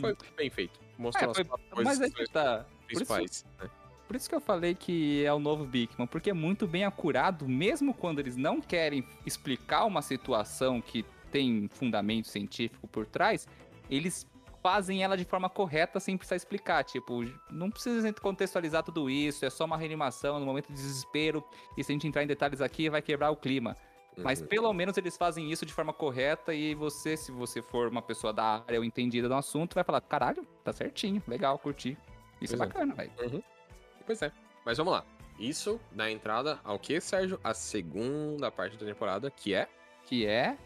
[0.00, 0.80] foi bem feito.
[0.98, 2.64] Mostrou É, foi- as coisas Mas aí tá.
[2.88, 3.70] Por isso, principais, né?
[4.06, 7.48] Por isso que eu falei que é o novo Bigman, porque é muito bem acurado,
[7.48, 13.46] mesmo quando eles não querem explicar uma situação que tem fundamento científico por trás,
[13.90, 14.26] eles
[14.62, 16.82] fazem ela de forma correta sem precisar explicar.
[16.84, 21.44] Tipo, não precisa contextualizar tudo isso, é só uma reanimação no momento de desespero,
[21.76, 23.76] e se a gente entrar em detalhes aqui, vai quebrar o clima.
[24.18, 24.46] Mas Uhum.
[24.46, 28.32] pelo menos eles fazem isso de forma correta e você, se você for uma pessoa
[28.32, 31.98] da área ou entendida do assunto, vai falar, caralho, tá certinho, legal, curti.
[32.40, 32.66] Isso Pois é é.
[32.66, 33.44] bacana, velho.
[34.06, 34.32] Pois é.
[34.64, 35.04] Mas vamos lá.
[35.38, 37.38] Isso dá entrada ao que, Sérgio?
[37.44, 39.68] A segunda parte da temporada, que é
[40.06, 40.56] Que é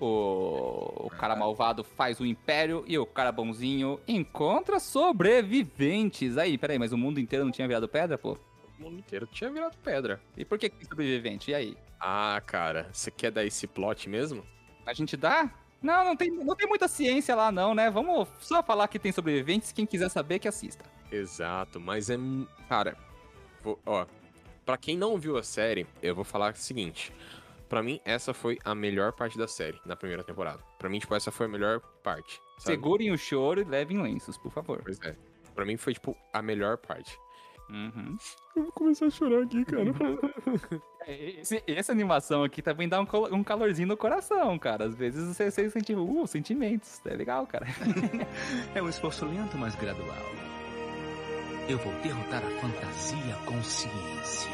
[0.00, 6.36] o, o cara malvado faz o império e o cara bonzinho encontra sobreviventes.
[6.36, 8.36] Aí, peraí, mas o mundo inteiro não tinha virado pedra, pô?
[8.78, 10.20] o mundo inteiro tinha virado pedra.
[10.36, 11.50] E por que sobrevivente?
[11.50, 11.76] E aí?
[11.98, 14.44] Ah, cara, você quer dar esse plot mesmo?
[14.86, 15.52] A gente dá?
[15.82, 17.90] Não, não tem, não tem muita ciência lá não, né?
[17.90, 20.84] Vamos só falar que tem sobreviventes, quem quiser saber que assista.
[21.10, 22.16] Exato, mas é.
[22.68, 22.96] Cara,
[23.62, 24.06] vou- ó.
[24.64, 27.12] Pra quem não viu a série, eu vou falar o seguinte.
[27.70, 30.58] Pra mim, essa foi a melhor parte da série, na primeira temporada.
[30.78, 32.40] Pra mim, tipo, essa foi a melhor parte.
[32.58, 32.74] Sabe?
[32.76, 34.80] Segurem o choro e levem lenços, por favor.
[34.84, 35.16] Pois é.
[35.54, 37.18] Pra mim foi, tipo, a melhor parte.
[37.70, 38.16] Uhum.
[38.56, 39.84] Eu vou começar a chorar aqui, cara.
[41.06, 44.84] Esse- essa animação aqui também dá um, um calorzinho no coração, cara.
[44.84, 47.00] Às vezes você, você sente, uh, sentimentos.
[47.06, 47.66] É legal, cara.
[48.74, 50.16] É um esforço lento, mas gradual.
[51.68, 54.50] Eu vou derrotar a fantasia com ciência.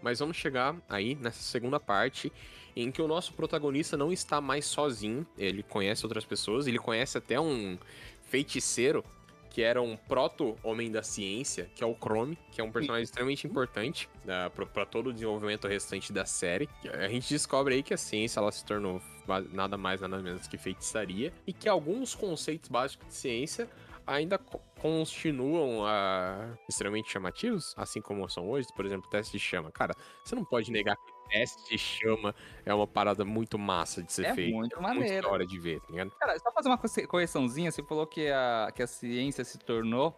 [0.00, 2.32] Mas vamos chegar aí nessa segunda parte
[2.74, 5.26] em que o nosso protagonista não está mais sozinho.
[5.36, 7.78] Ele conhece outras pessoas, ele conhece até um
[8.22, 9.04] feiticeiro
[9.50, 13.46] que era um proto-homem da ciência, que é o Chrome, que é um personagem extremamente
[13.46, 16.70] importante uh, para todo o desenvolvimento restante da série.
[16.90, 19.02] A gente descobre aí que a ciência ela se tornou
[19.52, 23.68] nada mais nada menos que feitiçaria e que alguns conceitos básicos de ciência
[24.06, 25.84] ainda co- continuam
[26.68, 29.70] extremamente chamativos, assim como são hoje, por exemplo, teste de chama.
[29.70, 32.34] Cara, você não pode negar que teste de chama
[32.64, 34.56] é uma parada muito massa de ser É feita.
[34.56, 35.28] muito muito maneiro.
[35.30, 36.10] hora de ver, tá ligado?
[36.18, 37.48] Cara, só fazer uma corre- correção.
[37.48, 40.14] Você falou que a, que a ciência se tornou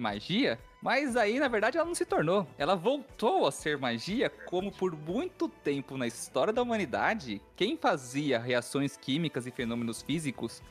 [0.00, 2.46] magia, mas aí na verdade ela não se tornou.
[2.56, 8.38] Ela voltou a ser magia, como por muito tempo na história da humanidade, quem fazia
[8.38, 10.62] reações químicas e fenômenos físicos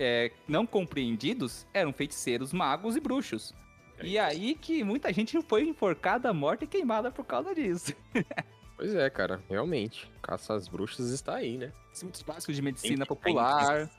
[0.00, 3.54] é, não compreendidos eram feiticeiros, magos e bruxos.
[4.02, 7.94] E aí que muita gente foi enforcada, morta e queimada por causa disso.
[8.80, 10.10] Pois é, cara, realmente.
[10.22, 11.70] Caça às bruxas está aí, né?
[12.02, 13.90] Muitos básicos de medicina popular.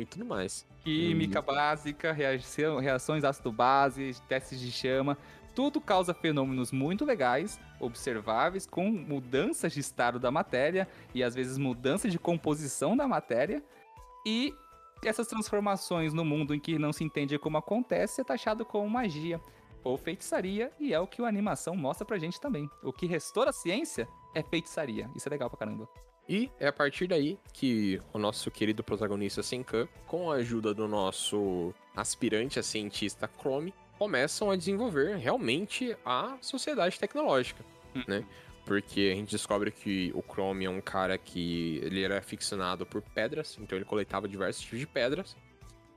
[0.00, 0.64] E tudo mais.
[0.84, 5.18] Química básica, reação, reações ácido-base, testes de chama,
[5.56, 11.58] tudo causa fenômenos muito legais, observáveis, com mudanças de estado da matéria e às vezes
[11.58, 13.60] mudança de composição da matéria.
[14.24, 14.54] E
[15.04, 19.40] essas transformações no mundo em que não se entende como acontece é taxado como magia
[19.84, 22.68] ou feitiçaria, e é o que a animação mostra pra gente também.
[22.82, 25.08] O que restou da ciência é feitiçaria.
[25.14, 25.88] Isso é legal pra caramba.
[26.28, 30.86] E é a partir daí que o nosso querido protagonista Senkan, com a ajuda do
[30.86, 37.64] nosso aspirante a cientista Chrome, começam a desenvolver realmente a sociedade tecnológica,
[38.06, 38.26] né?
[38.68, 43.00] Porque a gente descobre que o Chrome é um cara que ele era aficionado por
[43.00, 45.34] pedras, então ele coletava diversos tipos de pedras.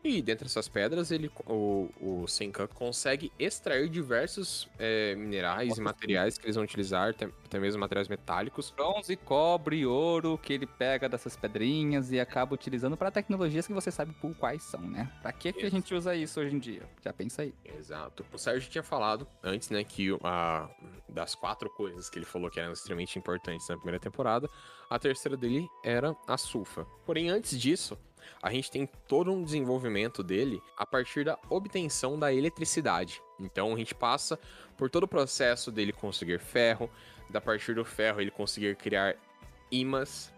[0.03, 5.83] E dentre essas pedras, ele, o, o Senkan consegue extrair diversos é, minerais Nossa, e
[5.83, 10.65] materiais que eles vão utilizar, até, até mesmo materiais metálicos, bronze, cobre, ouro que ele
[10.65, 15.11] pega dessas pedrinhas e acaba utilizando para tecnologias que você sabe por quais são, né?
[15.21, 16.81] Pra que, que a gente usa isso hoje em dia?
[17.03, 17.53] Já pensa aí.
[17.63, 18.25] Exato.
[18.33, 20.67] O Sérgio tinha falado antes, né, que a,
[21.07, 24.49] das quatro coisas que ele falou que eram extremamente importantes na primeira temporada,
[24.89, 26.85] a terceira dele era a sulfa.
[27.05, 27.97] Porém, antes disso,
[28.41, 33.21] a gente tem todo um desenvolvimento dele a partir da obtenção da eletricidade.
[33.39, 34.39] Então a gente passa
[34.77, 36.89] por todo o processo dele conseguir ferro,
[37.29, 39.15] da partir do ferro ele conseguir criar
[39.71, 40.33] imãs,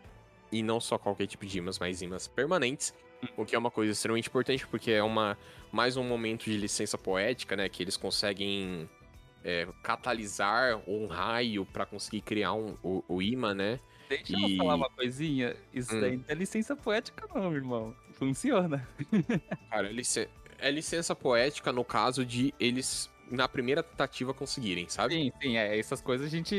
[0.51, 2.93] e não só qualquer tipo de imãs, mas imãs permanentes,
[3.35, 5.37] o que é uma coisa extremamente importante porque é uma
[5.71, 8.87] mais um momento de licença poética, né, que eles conseguem
[9.43, 13.79] é, catalisar um raio para conseguir criar um, o, o imã, né?
[14.17, 15.55] Deixa E- eu falar uma coisinha.
[15.73, 16.01] Isso Hum.
[16.01, 17.95] daí não é licença poética, não, irmão.
[18.13, 18.87] Funciona.
[19.69, 20.27] Cara, é,
[20.59, 25.15] é licença poética no caso de eles na primeira tentativa conseguirem, sabe?
[25.15, 25.77] Sim, sim, é.
[25.79, 26.55] Essas coisas a gente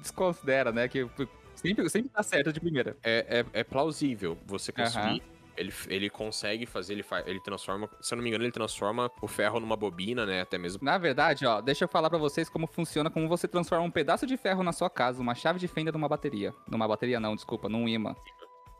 [0.00, 0.88] desconsidera, né?
[0.88, 1.06] Que
[1.54, 2.96] sempre, sempre dá certo de primeira.
[3.02, 5.22] É, é, é plausível você conseguir.
[5.56, 9.28] Ele, ele consegue fazer, ele, ele transforma, se eu não me engano, ele transforma o
[9.28, 10.40] ferro numa bobina, né?
[10.42, 10.80] Até mesmo.
[10.82, 14.26] Na verdade, ó, deixa eu falar pra vocês como funciona, como você transforma um pedaço
[14.26, 16.54] de ferro na sua casa, uma chave de fenda numa bateria.
[16.68, 18.14] Numa bateria não, desculpa, num imã.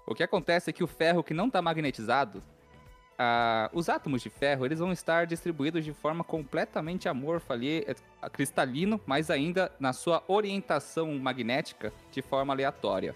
[0.06, 2.42] O que acontece é que o ferro que não tá magnetizado,
[3.22, 7.94] ah, os átomos de ferro, eles vão estar distribuídos de forma completamente amorfa ali, é,
[8.30, 13.14] cristalino, mas ainda na sua orientação magnética de forma aleatória.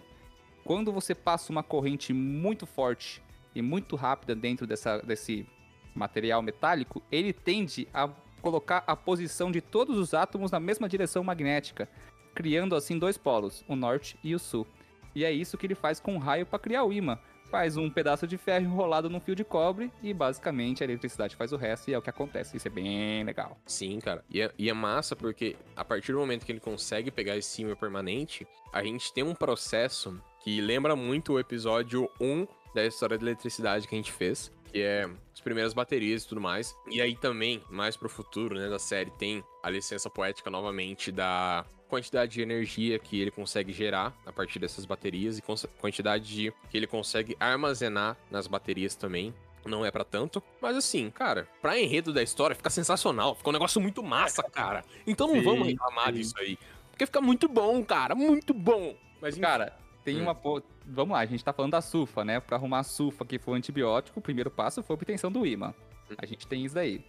[0.62, 3.23] Quando você passa uma corrente muito forte
[3.55, 5.47] e muito rápida dentro dessa, desse
[5.95, 8.09] material metálico, ele tende a
[8.43, 11.88] colocar a posição de todos os átomos na mesma direção magnética,
[12.35, 14.67] criando assim dois polos, o norte e o sul.
[15.14, 17.19] E é isso que ele faz com o raio para criar o imã.
[17.51, 21.53] Faz um pedaço de ferro enrolado num fio de cobre e basicamente a eletricidade faz
[21.53, 22.57] o resto e é o que acontece.
[22.57, 23.57] Isso é bem legal.
[23.64, 24.25] Sim, cara.
[24.29, 27.62] E é, e é massa porque a partir do momento que ele consegue pegar esse
[27.62, 33.16] imã permanente, a gente tem um processo que lembra muito o episódio 1 da história
[33.16, 36.74] da eletricidade que a gente fez, que é as primeiras baterias e tudo mais.
[36.90, 41.64] E aí também, mais pro futuro, né, da série, tem a licença poética novamente da
[41.88, 45.42] quantidade de energia que ele consegue gerar a partir dessas baterias e
[45.78, 49.32] quantidade de que ele consegue armazenar nas baterias também.
[49.64, 53.52] Não é pra tanto, mas assim, cara, pra enredo da história fica sensacional, fica um
[53.52, 54.84] negócio muito massa, cara.
[55.06, 56.12] Então não Sim, vamos reclamar sim.
[56.14, 56.58] disso aí,
[56.90, 58.94] porque fica muito bom, cara, muito bom.
[59.22, 59.74] Mas Cara,
[60.05, 60.23] tem Hum.
[60.25, 60.35] uma.
[60.35, 62.38] po- Vamos lá, a gente tá falando da sulfa, né?
[62.40, 65.47] Pra arrumar a sulfa, que foi o antibiótico, o primeiro passo foi a obtenção do
[65.47, 65.73] imã.
[66.19, 67.03] A gente tem isso daí.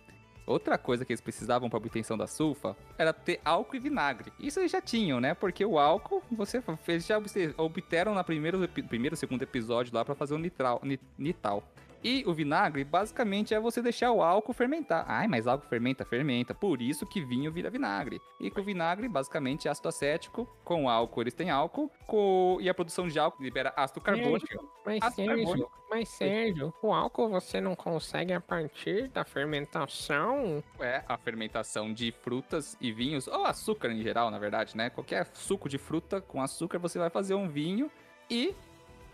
[0.48, 4.32] Outra coisa que eles precisavam para obtenção da sulfa era ter álcool e vinagre.
[4.40, 5.34] Isso eles já tinham, né?
[5.34, 10.14] Porque o álcool, você eles já obte- obteram na primeiro, primeiro segundo episódio lá para
[10.14, 11.64] fazer o nitral, ni- nital.
[12.06, 15.06] E o vinagre, basicamente, é você deixar o álcool fermentar.
[15.08, 16.53] Ai, mas álcool fermenta, fermenta.
[16.53, 18.22] Por isso que vinho vira vinagre.
[18.39, 20.47] E com o vinagre, basicamente, é ácido acético.
[20.64, 21.89] Com o álcool, eles têm álcool.
[22.06, 22.60] Com...
[22.62, 24.72] E a produção de álcool libera ácido carbônico.
[24.86, 25.72] Mas Ácido Sérgio, carbônico.
[25.89, 30.64] mas Sérgio, o álcool você não consegue a partir da fermentação?
[30.80, 34.91] é a fermentação de frutas e vinhos, ou açúcar em geral, na verdade, né?
[34.91, 37.89] Qualquer suco de fruta com açúcar você vai fazer um vinho
[38.30, 38.53] e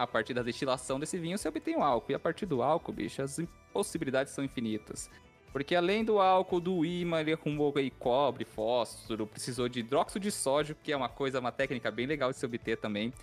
[0.01, 2.11] a partir da destilação desse vinho você obtém o álcool.
[2.11, 3.39] E a partir do álcool, bicho, as
[3.71, 5.09] possibilidades são infinitas.
[5.51, 10.31] Porque além do álcool, do ímã, ele acumulou aí cobre, fósforo, precisou de hidróxido de
[10.31, 13.13] sódio, que é uma coisa, uma técnica bem legal de se obter também.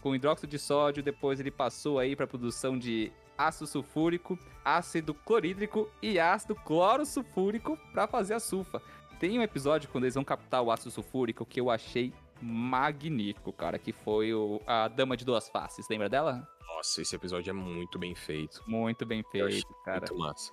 [0.00, 5.90] Com hidróxido de sódio, depois ele passou aí para produção de ácido sulfúrico, ácido clorídrico
[6.02, 8.80] e ácido clorosulfúrico para fazer a sulfa.
[9.18, 13.78] Tem um episódio quando eles vão captar o ácido sulfúrico que eu achei magnífico, cara,
[13.78, 15.88] que foi o, a Dama de Duas Faces.
[15.88, 16.48] Lembra dela?
[16.66, 18.62] Nossa, esse episódio é muito bem feito.
[18.66, 20.00] Muito bem feito, cara.
[20.00, 20.52] Muito massa.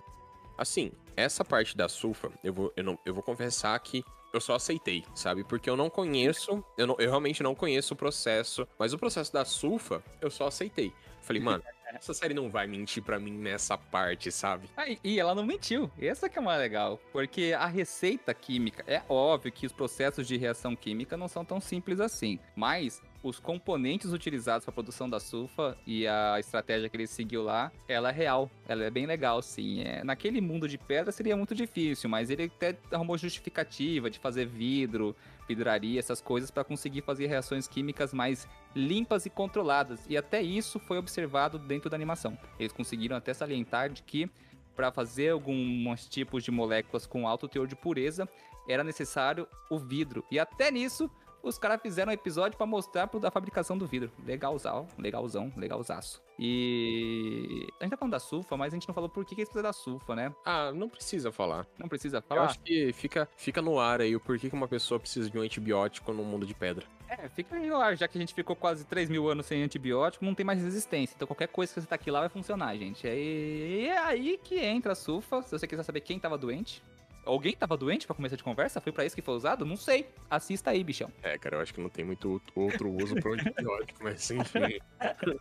[0.58, 4.56] Assim, essa parte da sulfa, eu vou, eu, não, eu vou confessar que eu só
[4.56, 5.44] aceitei, sabe?
[5.44, 9.32] Porque eu não conheço, eu, não- eu realmente não conheço o processo, mas o processo
[9.32, 10.92] da sulfa, eu só aceitei.
[11.22, 11.64] Falei, mano,
[11.96, 14.70] essa série não vai mentir pra mim nessa parte, sabe?
[14.76, 15.90] Ah, e ela não mentiu.
[16.00, 17.00] Essa que é mais legal.
[17.12, 21.60] Porque a receita química, é óbvio que os processos de reação química não são tão
[21.60, 22.40] simples assim.
[22.56, 27.44] Mas os componentes utilizados para a produção da sulfa e a estratégia que ele seguiu
[27.44, 28.50] lá, ela é real.
[28.68, 29.82] Ela é bem legal, sim.
[29.82, 34.46] É, naquele mundo de pedra seria muito difícil, mas ele até arrumou justificativa de fazer
[34.46, 35.16] vidro,
[35.48, 40.00] vidraria, essas coisas para conseguir fazer reações químicas mais limpas e controladas.
[40.08, 42.38] E até isso foi observado dentro da animação.
[42.60, 44.30] Eles conseguiram até salientar de que
[44.76, 48.30] para fazer alguns tipos de moléculas com alto teor de pureza
[48.68, 50.24] era necessário o vidro.
[50.30, 51.10] E até nisso
[51.44, 54.12] os caras fizeram um episódio para mostrar pro da fabricação do vidro.
[54.26, 56.22] Legalzão, legalzão, legalzaço.
[56.40, 59.42] E a gente tá falando da sulfa, mas a gente não falou por que, que
[59.42, 60.34] eles precisam da sulfa, né?
[60.46, 61.66] Ah, não precisa falar.
[61.78, 62.46] Não precisa Eu falar.
[62.46, 65.42] acho que fica, fica no ar aí o porquê que uma pessoa precisa de um
[65.42, 66.86] antibiótico no mundo de pedra.
[67.10, 69.64] É, fica aí no ar, já que a gente ficou quase 3 mil anos sem
[69.64, 71.14] antibiótico, não tem mais resistência.
[71.16, 73.08] Então qualquer coisa que você taque lá vai funcionar, gente.
[73.08, 75.42] E é aí que entra a sulfa.
[75.42, 76.84] Se você quiser saber quem tava doente.
[77.28, 78.80] Alguém tava doente pra começar de conversa?
[78.80, 79.66] Foi pra isso que foi usado?
[79.66, 80.08] Não sei.
[80.30, 81.12] Assista aí, bichão.
[81.22, 84.80] É, cara, eu acho que não tem muito outro uso pro antibiótico, mas enfim.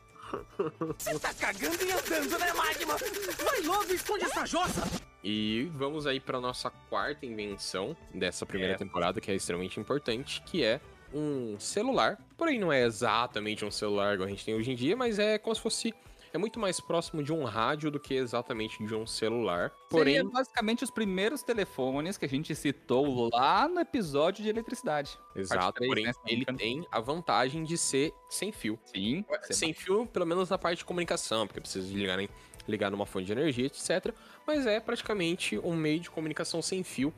[0.98, 2.96] Você tá cagando e andando, né, Magma?
[3.44, 4.82] Vai logo, esconde essa jossa!
[5.22, 8.76] E vamos aí pra nossa quarta invenção dessa primeira É.
[8.76, 10.80] temporada, que é extremamente importante, que é
[11.14, 12.18] um celular.
[12.36, 15.38] Porém, não é exatamente um celular igual a gente tem hoje em dia, mas é
[15.38, 15.94] como se fosse.
[16.36, 19.70] É muito mais próximo de um rádio do que exatamente de um celular.
[19.88, 25.18] Porém, Seria basicamente os primeiros telefones que a gente citou lá no episódio de eletricidade.
[25.34, 28.78] exato, três, porém, né, ele tem a vantagem de ser sem fio.
[28.84, 29.24] Sim.
[29.50, 32.28] Sem fio, pelo menos na parte de comunicação, porque precisa de ligar, em-
[32.68, 34.14] ligar numa fonte de energia, etc.
[34.46, 37.14] Mas é praticamente um meio de comunicação sem fio.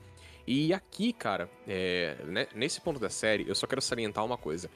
[0.46, 4.70] E aqui, cara, é, né, nesse ponto da série, eu só quero salientar uma coisa.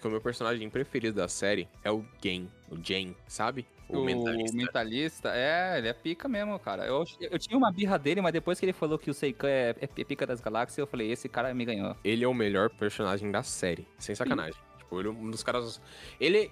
[0.00, 3.66] Que o meu personagem preferido da série é o Gen, o Jen, sabe?
[3.88, 4.56] O, mentalista.
[4.56, 6.86] mentalista, é, ele é pica mesmo, cara.
[6.86, 9.74] Eu, eu tinha uma birra dele, mas depois que ele falou que o Seikan é,
[9.80, 11.96] é pica das galáxias, eu falei, esse cara me ganhou.
[12.04, 14.60] Ele é o melhor personagem da série, sem sacanagem.
[14.88, 15.80] Tipo, ele é um dos caras.
[16.18, 16.50] Ele,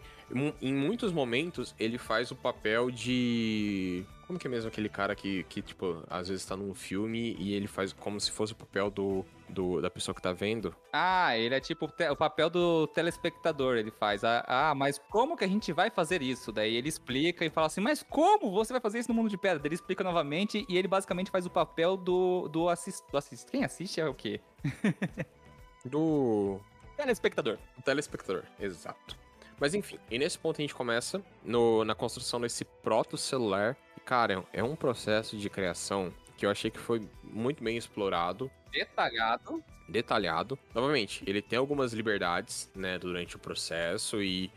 [0.60, 4.04] em- muitos momentos, ele faz o papel de.
[4.26, 7.54] Como que é mesmo aquele cara que, que, tipo, às vezes tá num filme e
[7.54, 10.74] ele faz como se fosse o papel do, do da pessoa que tá vendo?
[10.92, 14.24] Ah, ele é tipo o papel do telespectador, ele faz.
[14.24, 16.50] Ah, ah, mas como que a gente vai fazer isso?
[16.52, 19.38] Daí ele explica e fala assim, mas como você vai fazer isso no mundo de
[19.38, 19.60] pedra?
[19.60, 23.48] Daí ele explica novamente e ele basicamente faz o papel do, do, assist, do assist.
[23.50, 24.40] Quem assiste é o quê?
[25.84, 26.60] Do.
[26.96, 27.58] Telespectador.
[27.76, 29.16] do telespectador, exato.
[29.58, 33.76] Mas enfim, e nesse ponto a gente começa no- na construção desse proto-celular.
[33.96, 38.50] E, cara, é um processo de criação que eu achei que foi muito bem explorado.
[38.70, 39.62] Detalhado.
[39.88, 40.58] detalhado.
[40.74, 44.50] Novamente, ele tem algumas liberdades, né, durante o processo e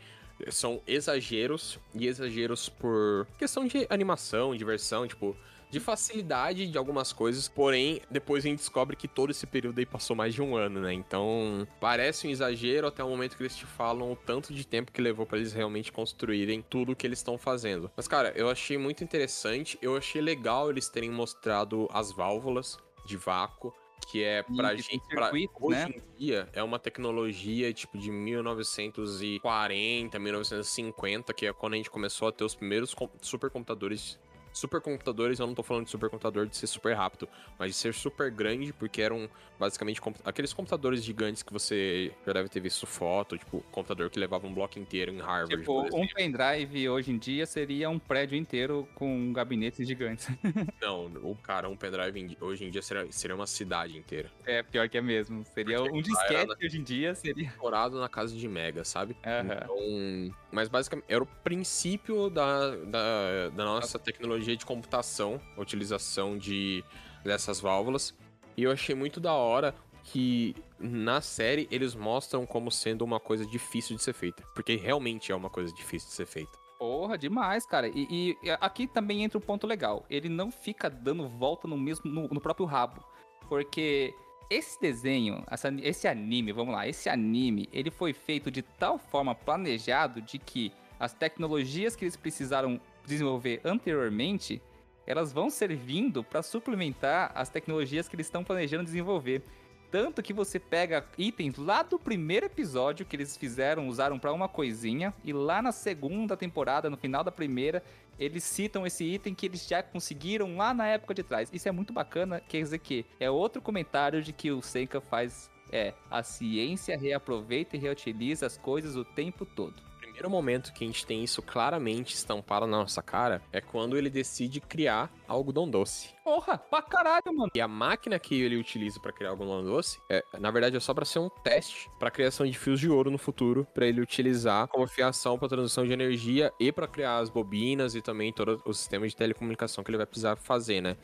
[0.50, 5.36] são exageros e exageros por questão de animação, diversão, tipo,
[5.70, 9.86] de facilidade de algumas coisas, porém, depois a gente descobre que todo esse período aí
[9.86, 10.92] passou mais de um ano, né?
[10.92, 14.90] Então, parece um exagero até o momento que eles te falam o tanto de tempo
[14.90, 17.90] que levou pra eles realmente construírem tudo o que eles estão fazendo.
[17.96, 23.16] Mas, cara, eu achei muito interessante, eu achei legal eles terem mostrado as válvulas de
[23.16, 23.72] vácuo,
[24.10, 25.06] que é pra tem gente.
[25.08, 25.94] Pra, hoje né?
[25.94, 32.28] em dia é uma tecnologia tipo de 1940, 1950, que é quando a gente começou
[32.28, 34.18] a ter os primeiros com- supercomputadores.
[34.52, 37.28] Supercomputadores, eu não tô falando de supercomputador de ser super rápido,
[37.58, 39.28] mas de ser super grande, porque eram
[39.58, 44.18] basicamente compu- aqueles computadores gigantes que você já deve ter visto foto, tipo, computador que
[44.18, 45.58] levava um bloco inteiro em Harvard.
[45.58, 50.28] Tipo, um pendrive hoje em dia seria um prédio inteiro com gabinetes gigantes.
[50.80, 54.30] Não, o cara, um pendrive hoje em dia seria, seria uma cidade inteira.
[54.44, 55.44] É, pior que é mesmo.
[55.54, 57.44] Seria Porque um disquete hoje em dia, seria.
[57.60, 59.16] explorado na casa de Mega, sabe?
[59.24, 59.60] Aham.
[59.62, 66.36] Então, mas basicamente era o princípio da, da, da nossa tecnologia de computação, a utilização
[66.36, 66.84] de,
[67.24, 68.14] dessas válvulas.
[68.56, 69.74] E eu achei muito da hora
[70.04, 74.42] que na série eles mostram como sendo uma coisa difícil de ser feita.
[74.54, 76.58] Porque realmente é uma coisa difícil de ser feita.
[76.78, 77.88] Porra, demais, cara.
[77.88, 80.04] E, e aqui também entra um ponto legal.
[80.08, 83.04] Ele não fica dando volta no mesmo no, no próprio rabo.
[83.48, 84.14] Porque
[84.48, 89.34] esse desenho, essa- esse anime, vamos lá, esse anime, ele foi feito de tal forma
[89.34, 94.62] planejado de que as tecnologias que eles precisaram desenvolver anteriormente,
[95.06, 99.42] elas vão servindo para suplementar as tecnologias que eles estão planejando desenvolver.
[99.90, 104.48] Tanto que você pega itens lá do primeiro episódio que eles fizeram, usaram para uma
[104.48, 107.82] coisinha, e lá na segunda temporada, no final da primeira,
[108.16, 111.50] eles citam esse item que eles já conseguiram lá na época de trás.
[111.52, 115.50] Isso é muito bacana, quer dizer que é outro comentário de que o Senka faz
[115.72, 119.89] é a ciência reaproveita e reutiliza as coisas o tempo todo.
[120.20, 123.96] O primeiro momento que a gente tem isso claramente estampado na nossa cara é quando
[123.96, 126.10] ele decide criar algodão doce.
[126.22, 127.50] Porra, pra caralho, mano.
[127.54, 130.92] E a máquina que ele utiliza para criar algodão doce, é, na verdade, é só
[130.92, 134.68] para ser um teste para criação de fios de ouro no futuro, para ele utilizar
[134.68, 138.74] como fiação para transdução de energia e para criar as bobinas e também todo o
[138.74, 140.98] sistema de telecomunicação que ele vai precisar fazer, né?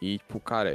[0.00, 0.70] E, tipo, cara,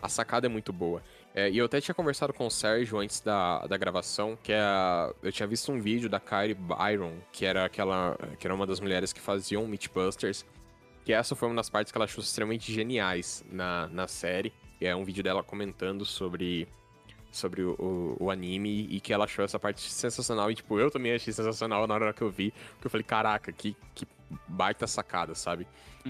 [0.00, 1.02] a sacada é muito boa.
[1.34, 4.60] É, e eu até tinha conversado com o Sérgio antes da, da gravação, que é
[5.20, 8.16] eu tinha visto um vídeo da Kyrie Byron, que era aquela.
[8.38, 10.46] que era uma das mulheres que faziam Mythbusters.
[11.04, 14.52] Que essa foi uma das partes que ela achou extremamente geniais na, na série.
[14.80, 16.68] É um vídeo dela comentando sobre
[17.32, 20.52] sobre o, o, o, anime e que ela achou essa parte sensacional.
[20.52, 22.52] E, tipo, eu também achei sensacional na hora que eu vi.
[22.74, 24.06] Porque eu falei, caraca, que, que
[24.46, 25.66] baita sacada, sabe?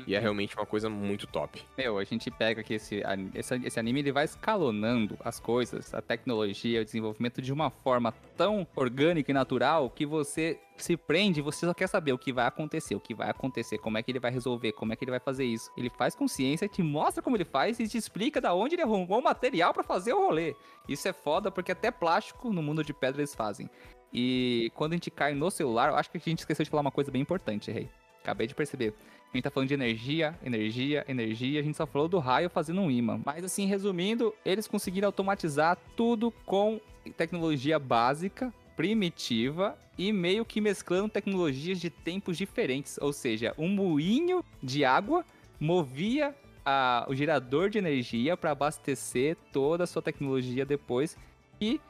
[0.06, 1.62] E é realmente uma coisa muito top.
[1.78, 3.02] Meu, a gente pega aqui esse,
[3.34, 8.12] esse, esse anime, ele vai escalonando as coisas, a tecnologia, o desenvolvimento de uma forma
[8.36, 12.46] tão orgânica e natural que você se prende, você só quer saber o que vai
[12.46, 15.12] acontecer, o que vai acontecer, como é que ele vai resolver, como é que ele
[15.12, 15.70] vai fazer isso.
[15.76, 19.20] Ele faz consciência, te mostra como ele faz e te explica da onde ele arrumou
[19.20, 20.56] o material para fazer o rolê.
[20.88, 23.70] Isso é foda porque até plástico no mundo de pedra eles fazem.
[24.12, 26.82] E quando a gente cai no celular, eu acho que a gente esqueceu de falar
[26.82, 27.88] uma coisa bem importante, Rei.
[28.22, 28.94] Acabei de perceber.
[29.34, 31.58] A gente tá falando de energia, energia, energia.
[31.58, 33.20] A gente só falou do raio fazendo um imã.
[33.26, 36.80] Mas assim, resumindo, eles conseguiram automatizar tudo com
[37.16, 42.96] tecnologia básica, primitiva e meio que mesclando tecnologias de tempos diferentes.
[43.02, 45.24] Ou seja, um moinho de água
[45.58, 46.32] movia
[46.64, 51.16] a, o gerador de energia para abastecer toda a sua tecnologia depois.
[51.60, 51.80] E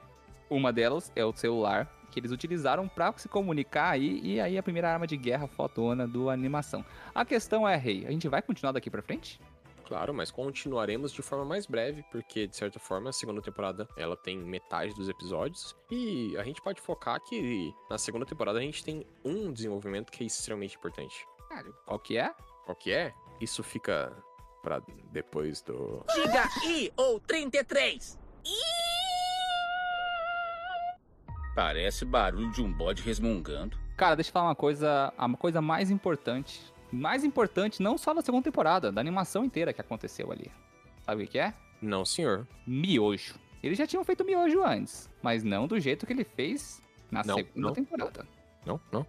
[0.49, 4.63] uma delas é o celular, que eles utilizaram para se comunicar aí, e aí a
[4.63, 6.85] primeira arma de guerra fotona do animação.
[7.13, 9.41] A questão é, Rei, a gente vai continuar daqui para frente?
[9.85, 14.17] Claro, mas continuaremos de forma mais breve, porque de certa forma a segunda temporada ela
[14.17, 18.85] tem metade dos episódios e a gente pode focar que na segunda temporada a gente
[18.85, 21.27] tem um desenvolvimento que é extremamente importante.
[21.49, 22.33] Cara, qual que é?
[22.65, 23.13] Qual que é?
[23.41, 24.11] Isso fica
[24.63, 28.19] para depois do Diga I ou 33.
[31.55, 33.77] Parece barulho de um bode resmungando.
[33.97, 36.61] Cara, deixa eu falar uma coisa, uma coisa mais importante.
[36.91, 40.51] Mais importante não só da segunda temporada, da animação inteira que aconteceu ali.
[41.03, 41.55] Sabe o que é?
[41.81, 42.47] Não, senhor.
[42.67, 43.35] Miojo.
[43.63, 47.37] Eles já tinham feito miojo antes, mas não do jeito que ele fez na Não,
[47.37, 47.73] segunda não.
[47.73, 48.27] temporada.
[48.67, 49.07] Não, não.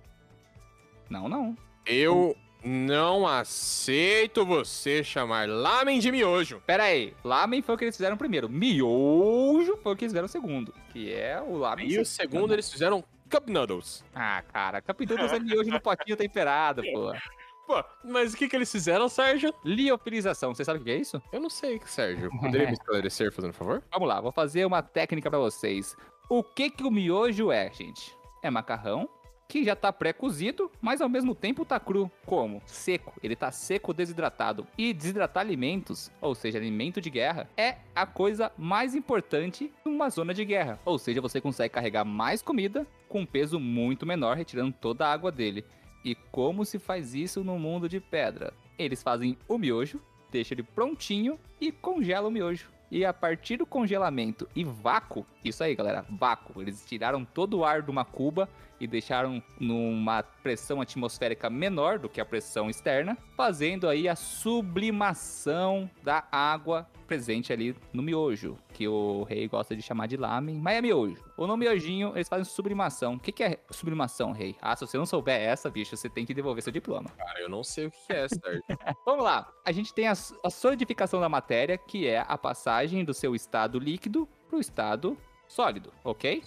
[1.09, 1.57] Não, não.
[1.85, 2.35] Eu
[2.65, 6.61] não aceito você chamar lamen de miojo.
[6.65, 8.49] Pera aí, lamen foi o que eles fizeram primeiro.
[8.49, 11.87] Miojo foi o que eles fizeram segundo, que é o lamen.
[11.87, 14.03] E o segundo eles fizeram cup noodles.
[14.15, 17.13] Ah, cara, Capitão é miojo no potinho temperado, pô.
[17.65, 19.51] Pô, mas o que que eles fizeram, Sérgio?
[19.65, 21.19] Liofilização, você sabe o que é isso?
[21.31, 22.29] Eu não sei, Sérgio.
[22.39, 23.83] Poderia me esclarecer, fazendo favor?
[23.91, 25.97] Vamos lá, vou fazer uma técnica pra vocês.
[26.29, 28.15] O que que o miojo é, gente?
[28.43, 29.09] É macarrão
[29.47, 32.11] que já tá pré-cozido, mas ao mesmo tempo tá cru.
[32.25, 32.61] Como?
[32.65, 33.13] Seco.
[33.23, 34.67] Ele tá seco desidratado.
[34.77, 40.33] E desidratar alimentos, ou seja, alimento de guerra, é a coisa mais importante numa zona
[40.33, 40.79] de guerra.
[40.85, 45.11] Ou seja, você consegue carregar mais comida com um peso muito menor, retirando toda a
[45.11, 45.63] água dele.
[46.03, 48.53] E como se faz isso no mundo de pedra?
[48.77, 52.69] Eles fazem o miojo, deixam ele prontinho e congelam o miojo.
[52.91, 57.65] E a partir do congelamento e vácuo, isso aí galera, vácuo, eles tiraram todo o
[57.65, 58.47] ar de uma cuba
[58.79, 65.89] e deixaram numa pressão atmosférica menor do que a pressão externa, fazendo aí a sublimação
[66.03, 70.75] da água presente ali no miojo, que o rei gosta de chamar de lamen, mas
[70.75, 71.23] é miojo.
[71.37, 73.13] Ou no miojinho, eles fazem sublimação.
[73.13, 74.55] O que, que é sublimação, rei?
[74.61, 77.09] Ah, se você não souber essa, bicho, você tem que devolver seu diploma.
[77.17, 78.63] Cara, eu não sei o que é, Sérgio.
[79.05, 79.47] Vamos lá.
[79.63, 83.79] A gente tem a, a solidificação da matéria, que é a passagem do seu estado
[83.79, 85.17] líquido para o estado
[85.47, 86.41] sólido, ok?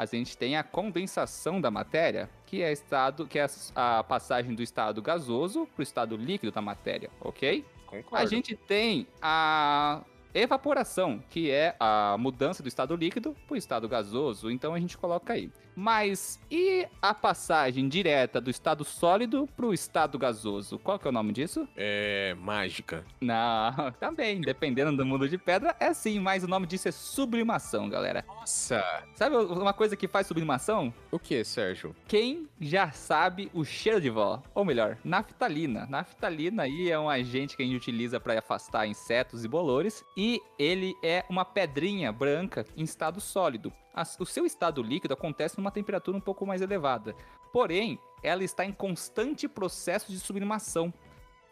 [0.00, 4.54] A gente tem a condensação da matéria, que é, estado, que é a, a passagem
[4.54, 7.62] do estado gasoso para o estado líquido da matéria, ok?
[7.84, 8.16] Concordo.
[8.16, 10.00] A gente tem a
[10.32, 14.50] evaporação, que é a mudança do estado líquido para o estado gasoso.
[14.50, 15.50] Então a gente coloca aí.
[15.74, 20.78] Mas e a passagem direta do estado sólido pro estado gasoso?
[20.78, 21.68] Qual que é o nome disso?
[21.76, 22.34] É.
[22.40, 23.04] mágica.
[23.20, 27.88] Não, também, dependendo do mundo de pedra, é sim, mas o nome disso é sublimação,
[27.88, 28.24] galera.
[28.26, 28.82] Nossa!
[29.14, 30.92] Sabe uma coisa que faz sublimação?
[31.10, 31.94] O que, Sérgio?
[32.06, 34.42] Quem já sabe o cheiro de vó?
[34.54, 35.86] Ou melhor, naftalina.
[35.86, 40.40] Naftalina aí é um agente que a gente utiliza para afastar insetos e bolores e
[40.58, 43.72] ele é uma pedrinha branca em estado sólido.
[44.18, 47.14] O seu estado líquido acontece numa temperatura um pouco mais elevada.
[47.52, 50.92] Porém, ela está em constante processo de sublimação.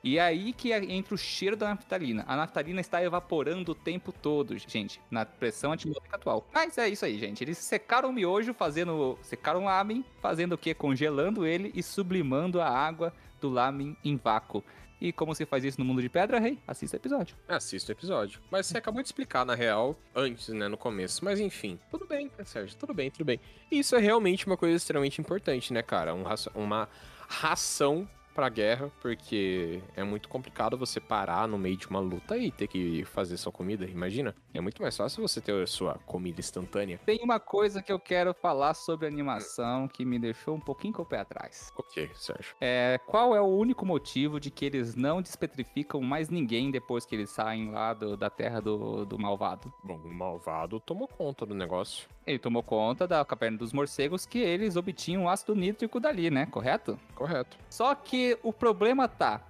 [0.03, 2.25] E é aí que entra o cheiro da naftalina.
[2.29, 6.47] A naftalina está evaporando o tempo todo, gente, na pressão atmosférica atual.
[6.55, 7.43] Mas é isso aí, gente.
[7.43, 9.19] Eles secaram o miojo fazendo.
[9.23, 10.73] Secaram o lamen, fazendo o quê?
[10.73, 14.63] Congelando ele e sublimando a água do lamen em vácuo.
[15.01, 16.59] E como se faz isso no mundo de pedra, rei?
[16.67, 17.37] Assista o episódio.
[17.49, 18.41] Assista o episódio.
[18.51, 21.25] Mas você acabou de explicar, na real, antes, né, no começo.
[21.25, 22.77] Mas enfim, tudo bem, né, Sérgio?
[22.77, 23.41] Tudo bem, tudo bem.
[23.71, 26.15] E isso é realmente uma coisa extremamente importante, né, cara?
[26.15, 26.89] Um raça- uma
[27.29, 28.09] ração
[28.39, 32.69] pra guerra, porque é muito complicado você parar no meio de uma luta e ter
[32.69, 34.33] que fazer sua comida, imagina?
[34.55, 37.01] É muito mais fácil você ter a sua comida instantânea.
[37.05, 41.03] Tem uma coisa que eu quero falar sobre animação que me deixou um pouquinho com
[41.03, 41.73] o pé atrás.
[41.77, 42.55] Ok, Sérgio.
[42.61, 47.17] É, qual é o único motivo de que eles não despetrificam mais ninguém depois que
[47.17, 49.73] eles saem lá do- da terra do, do malvado?
[49.83, 52.09] Bom, o malvado tomou conta do negócio.
[52.29, 56.47] Ele tomou conta da caverna dos morcegos que eles obtinham ácido nítrico dali, né?
[56.47, 56.99] Correto?
[57.15, 57.57] Correto.
[57.71, 59.43] Só que o problema tá,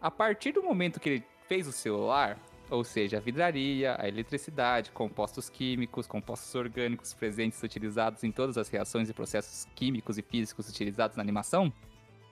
[0.00, 2.38] a partir do momento que ele fez o celular,
[2.70, 8.70] ou seja, a vidraria, a eletricidade, compostos químicos, compostos orgânicos presentes utilizados em todas as
[8.70, 11.70] reações e processos químicos e físicos utilizados na animação,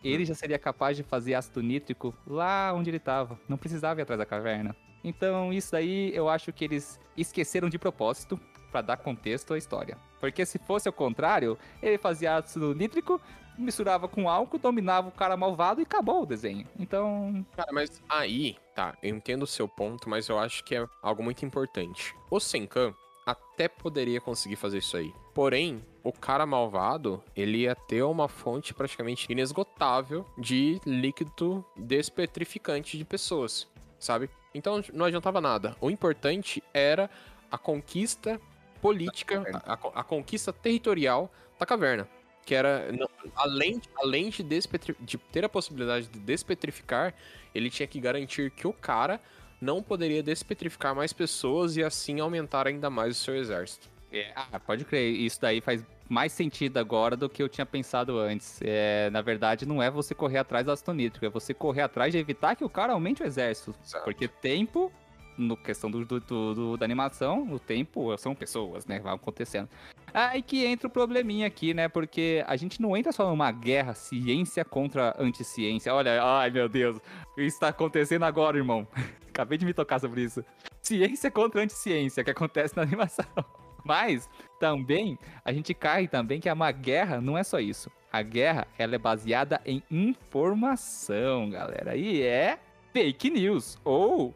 [0.03, 3.39] ele já seria capaz de fazer ácido nítrico lá onde ele estava.
[3.47, 4.75] Não precisava ir atrás da caverna.
[5.05, 8.41] Então, isso daí eu acho que eles esqueceram de propósito
[8.71, 9.97] para dar contexto à história.
[10.19, 13.21] Porque se fosse ao contrário, ele fazia ácido nítrico,
[13.59, 16.67] misturava com álcool, dominava o cara malvado e acabou o desenho.
[16.79, 20.87] Então, Cara, mas aí, tá, eu entendo o seu ponto, mas eu acho que é
[21.03, 22.15] algo muito importante.
[22.31, 22.95] O Senkan
[23.27, 25.13] até poderia conseguir fazer isso aí.
[25.35, 33.05] Porém, o cara malvado, ele ia ter uma fonte praticamente inesgotável de líquido despetrificante de
[33.05, 33.69] pessoas,
[33.99, 34.29] sabe?
[34.55, 35.77] Então não adiantava nada.
[35.81, 37.09] O importante era
[37.51, 38.41] a conquista
[38.81, 42.09] política, a, a- conquista territorial da caverna.
[42.45, 47.15] Que era, não, além, além de, de ter a possibilidade de despetrificar,
[47.55, 49.21] ele tinha que garantir que o cara
[49.61, 53.89] não poderia despetrificar mais pessoas e assim aumentar ainda mais o seu exército.
[54.13, 58.19] É, ah, pode crer, isso daí faz mais sentido agora do que eu tinha pensado
[58.19, 58.59] antes.
[58.63, 62.11] É, na verdade, não é você correr atrás do ácido nítrico, é você correr atrás
[62.11, 63.73] de evitar que o cara aumente o exército.
[63.85, 64.05] Exato.
[64.05, 64.91] Porque tempo,
[65.37, 68.99] no questão do, do- do- da animação, o tempo são pessoas, né?
[69.01, 69.69] Vai acontecendo.
[70.13, 71.89] Aí que entra o probleminha aqui, né?
[71.89, 75.95] Porque a gente não entra só numa guerra ciência contra anticiência.
[75.95, 76.99] Olha, ai meu Deus,
[77.37, 78.87] isso tá acontecendo agora, irmão.
[79.31, 80.45] Acabei de me tocar sobre isso.
[80.83, 83.25] Ciência contra anticiência, que acontece na animação.
[83.85, 84.29] Mas
[84.59, 87.91] também a gente cai também que uma guerra não é só isso.
[88.13, 91.97] A guerra ela é baseada em informação, galera.
[91.97, 92.59] E é
[92.93, 94.35] fake news ou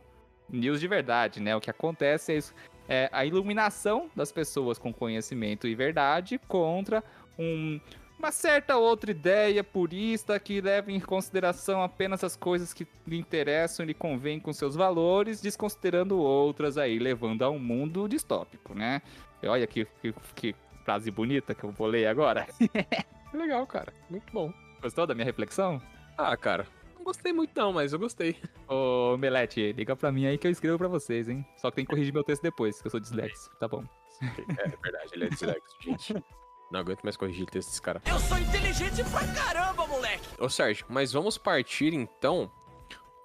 [0.55, 1.55] news de verdade, né?
[1.57, 2.55] O que acontece é isso.
[2.89, 7.03] É a iluminação das pessoas com conhecimento e verdade contra
[7.39, 7.81] um-
[8.19, 13.85] uma certa outra ideia purista que leva em consideração apenas as coisas que lhe interessam
[13.85, 19.03] e lhe convêm com seus valores, desconsiderando outras aí, levando a um mundo distópico, né?
[19.43, 22.47] Olha que, que, que frase bonita que eu vou ler agora.
[23.35, 23.93] Legal, cara.
[24.09, 24.53] Muito bom.
[24.81, 25.83] Gostou da minha reflexão?
[26.17, 26.67] Ah, cara.
[27.05, 28.35] Não gostei muito não, mas eu gostei.
[28.67, 31.45] Ô, Melete, liga pra mim aí que eu escrevo pra vocês, hein?
[31.59, 33.85] Só que tem que corrigir meu texto depois, que eu sou disléxico, tá bom?
[34.23, 36.15] É verdade, ele é dislexo, gente.
[36.73, 38.01] Não aguento mais corrigir o texto desse cara.
[38.07, 40.25] Eu sou inteligente pra caramba, moleque!
[40.39, 42.51] Ô Sérgio, mas vamos partir então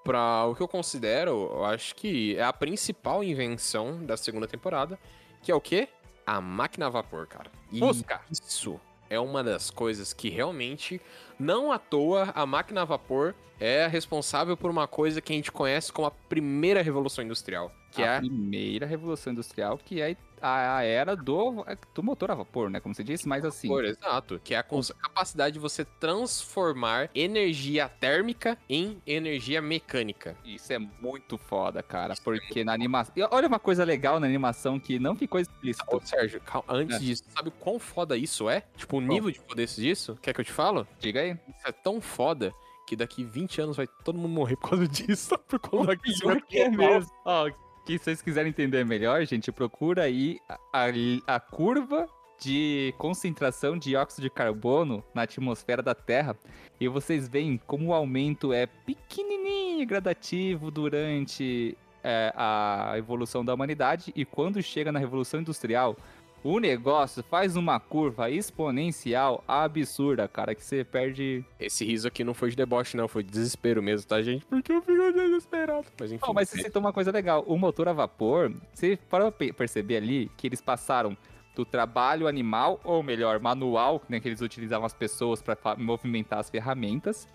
[0.04, 5.00] pra o que eu considero, eu acho que é a principal invenção da segunda temporada,
[5.42, 5.88] que é o quê?
[6.28, 7.50] A máquina a vapor, cara.
[7.70, 8.20] Fusca.
[8.30, 8.78] Isso
[9.10, 11.02] é uma das coisas que realmente,
[11.40, 15.52] não à toa, a máquina a vapor é responsável por uma coisa que a gente
[15.52, 20.78] conhece como a primeira revolução industrial, que a é primeira revolução industrial, que é a,
[20.78, 22.80] a era do, do motor a vapor, né?
[22.80, 23.68] Como você disse, mas assim.
[23.68, 30.36] Por, exato, que é a capacidade de você transformar energia térmica em energia mecânica.
[30.46, 32.14] Isso é muito foda, cara.
[32.24, 33.14] Porque na animação.
[33.16, 35.86] E Olha uma coisa legal na animação que não ficou explícito.
[35.94, 37.00] Ô, Sérgio, cal- antes É.
[37.00, 38.64] disso, sabe o quão foda isso é?
[38.78, 40.18] Tipo, o nível de poder disso?
[40.22, 40.88] Quer que eu te falo?
[41.00, 41.32] Diga aí.
[41.32, 42.54] Isso é tão foda
[42.88, 45.38] que daqui 20 anos vai todo mundo morrer por causa disso.
[45.48, 47.02] Por conta do aquecimento global.
[47.26, 47.52] Ó,
[47.90, 52.08] que se vocês quiserem entender melhor, gente, procura aí a, a- a curva
[52.40, 56.38] de concentração de dióxido de carbono na atmosfera da Terra.
[56.80, 64.14] E vocês veem como o aumento é pequenininho gradativo durante é, a evolução da humanidade.
[64.16, 65.98] E quando chega na Revolução Industrial,
[66.44, 71.44] o negócio faz uma curva exponencial absurda, cara, que você perde.
[71.60, 74.46] Esse riso aqui não foi de deboche, não, foi de desespero mesmo, tá, gente?
[74.46, 75.86] Porque eu fico desesperado.
[76.00, 76.26] Mas enfim.
[76.26, 77.44] Não, mas você citou uma coisa legal.
[77.48, 81.18] O motor a vapor, você para perceber ali que eles passaram
[81.56, 86.50] do trabalho animal, ou melhor, manual, né, que eles utilizavam as pessoas para movimentar as
[86.50, 87.28] ferramentas.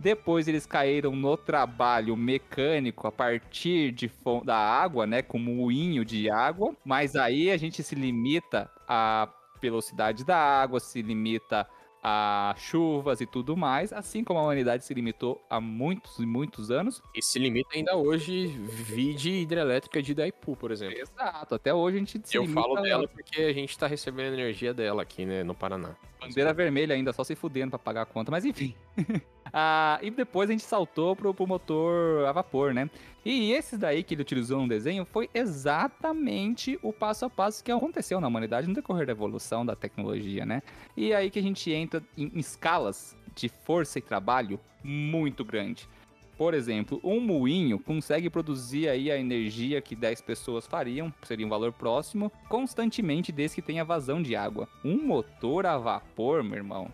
[0.00, 4.10] Depois eles caíram no trabalho mecânico a partir de
[4.44, 6.74] da água, né, com moinho de água.
[6.84, 9.28] Mas aí a gente se limita à
[9.60, 11.68] velocidade da água, se limita
[12.02, 16.70] a chuvas e tudo mais, assim como a humanidade se limitou há muitos e muitos
[16.70, 17.02] anos.
[17.14, 20.98] E se limita ainda hoje, vide hidrelétrica de Daipu, por exemplo.
[20.98, 24.32] Exato, até hoje a gente se Eu falo a- dela porque a gente tá recebendo
[24.32, 25.94] energia dela aqui, né, no Paraná.
[26.18, 28.74] Bandeira vermelha ainda, só se fudendo pra pagar a conta, mas enfim.
[29.52, 32.88] Ah, e depois a gente saltou pro, pro motor a vapor, né?
[33.24, 37.70] E esses daí que ele utilizou no desenho foi exatamente o passo a passo que
[37.70, 40.62] aconteceu na humanidade no decorrer da evolução da tecnologia, né?
[40.96, 45.88] E aí que a gente entra em escalas de força e trabalho muito grande.
[46.40, 51.50] Por exemplo, um moinho consegue produzir aí a energia que 10 pessoas fariam, seria um
[51.50, 54.66] valor próximo, constantemente desde que tenha vazão de água.
[54.82, 56.90] Um motor a vapor, meu irmão,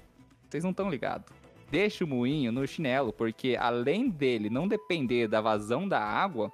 [0.49, 1.33] vocês não estão ligados.
[1.71, 6.53] Deixa o moinho no chinelo, porque além dele não depender da vazão da água,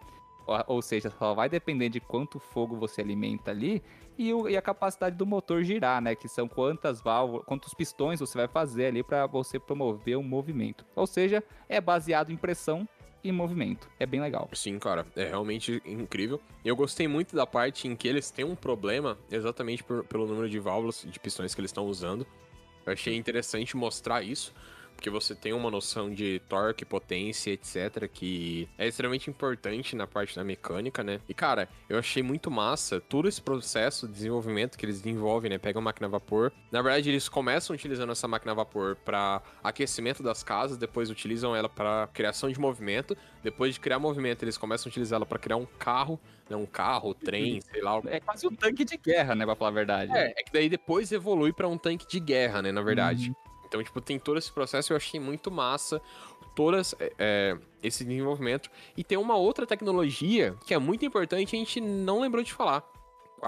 [0.67, 3.83] ou, seja, só vai depender de quanto fogo você alimenta ali,
[4.19, 6.15] e, o- e a capacidade do motor girar, né?
[6.15, 10.85] Que são quantas válvulas, quantos pistões você vai fazer ali para você promover o movimento.
[10.97, 12.87] Ou seja, é baseado em pressão
[13.25, 13.89] e movimento.
[14.01, 14.49] É bem legal.
[14.53, 16.41] Sim, cara, é realmente incrível.
[16.65, 20.49] Eu gostei muito da parte em que eles têm um problema exatamente por- pelo número
[20.49, 22.27] de válvulas, de pistões que eles estão usando.
[22.85, 24.53] Eu achei interessante mostrar isso,
[25.03, 30.37] porque você tem uma noção de torque, potência, etc, que é extremamente importante na parte
[30.37, 31.21] da mecânica, né?
[31.29, 35.59] E cara, eu achei muito massa todo esse processo de desenvolvimento que eles desenvolvem, né?
[35.59, 36.53] Pegam a máquina a vapor.
[36.71, 41.57] Na verdade, eles começam utilizando essa máquina a vapor para aquecimento das casas, depois utilizam
[41.57, 43.17] ela para criação de movimento.
[43.43, 46.55] Depois de criar movimento, eles começam a utilizar ela para criar um carro, né?
[46.55, 49.45] Um carro, trem, sei lá, É quase um tanque de guerra, né?
[49.45, 50.13] Pra falar a verdade.
[50.17, 53.35] é, é que daí depois evolui pra um tanque de guerra, né, na verdade.
[53.73, 55.99] Então, tipo, tem todo esse processo, eu achei muito massa,
[56.55, 58.71] todas é, é, esse desenvolvimento.
[58.95, 62.53] E tem uma outra tecnologia que é muito importante e a gente não lembrou de
[62.53, 62.85] falar.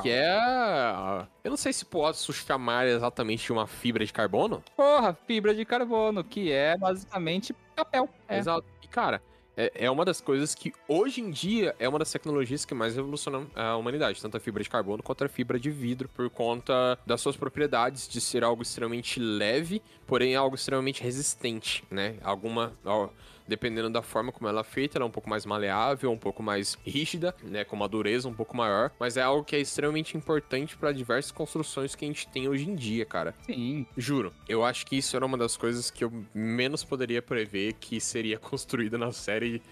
[0.01, 1.29] Que é.
[1.45, 4.65] Eu não sei se posso chamar exatamente de uma fibra de carbono.
[4.75, 8.09] Porra, fibra de carbono, que é basicamente papel.
[8.27, 8.39] É.
[8.39, 8.67] Exato.
[8.83, 9.23] E, cara,
[9.57, 12.97] é, é uma das coisas que hoje em dia é uma das tecnologias que mais
[12.97, 16.99] revolucionam a humanidade, tanto a fibra de carbono quanto a fibra de vidro, por conta
[17.07, 22.17] das suas propriedades de ser algo extremamente leve, porém algo extremamente resistente, né?
[22.23, 22.73] Alguma.
[22.85, 23.09] ó,
[23.47, 26.43] Dependendo da forma como ela é feita, ela é um pouco mais maleável, um pouco
[26.43, 30.17] mais rígida, né, com uma dureza um pouco maior, mas é algo que é extremamente
[30.17, 33.35] importante para diversas construções que a gente tem hoje em dia, cara.
[33.47, 33.87] Sim.
[33.97, 38.01] Juro, eu acho que isso era uma das coisas que eu menos poderia prever que
[38.01, 39.63] seria construída na série.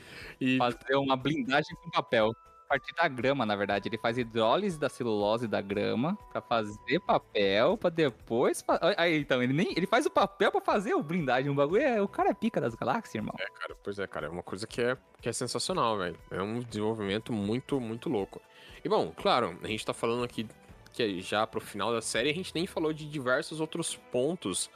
[0.41, 2.35] E Fazer uma blindagem com papel.
[2.73, 3.87] Partir da grama, na verdade.
[3.87, 8.65] Ele faz hidrólise da celulose da grama pra fazer papel, pra depois.
[8.97, 9.75] Aí, então, ele nem.
[9.77, 11.51] Ele faz o papel pra fazer o blindagem.
[11.51, 12.01] O bagulho é.
[12.01, 13.35] O cara é pica das galáxias, irmão.
[13.39, 16.17] é, cara, pois é, cara, é uma coisa que é, que é sensacional, velho.
[16.31, 18.41] É um desenvolvimento muito, muito louco.
[18.83, 20.49] E bom, claro, a gente tá falando aqui
[20.95, 24.71] que é já pro final da série, a gente nem falou de diversos outros pontos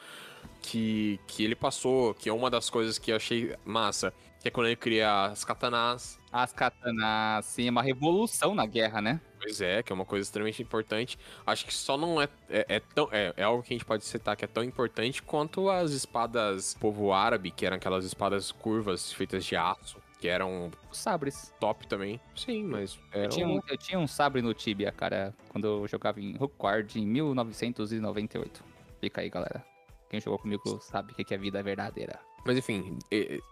[0.61, 4.51] que, que ele passou, que é uma das coisas que eu achei massa, que é
[4.51, 9.21] quando ele cria as katanas, As katanas, sim, é uma revolução na guerra, né?
[9.41, 11.19] Pois é, que é uma coisa extremamente importante.
[11.47, 13.09] Acho que só não é, é, é tão.
[13.13, 16.75] É, é algo que a gente pode citar que é tão importante quanto as espadas
[16.75, 21.55] povo árabe, que eram aquelas espadas curvas feitas de aço, que eram sabres.
[21.61, 22.21] top também.
[22.35, 22.99] Sim, mas.
[23.13, 27.01] Eu tinha, um, eu tinha um sabre no Tibia, cara, quando eu jogava em Rookward
[27.01, 28.65] em 1998.
[29.01, 29.65] Fica aí, galera.
[30.09, 32.19] Quem jogou comigo sabe o que que é vida verdadeira.
[32.45, 32.99] Mas enfim,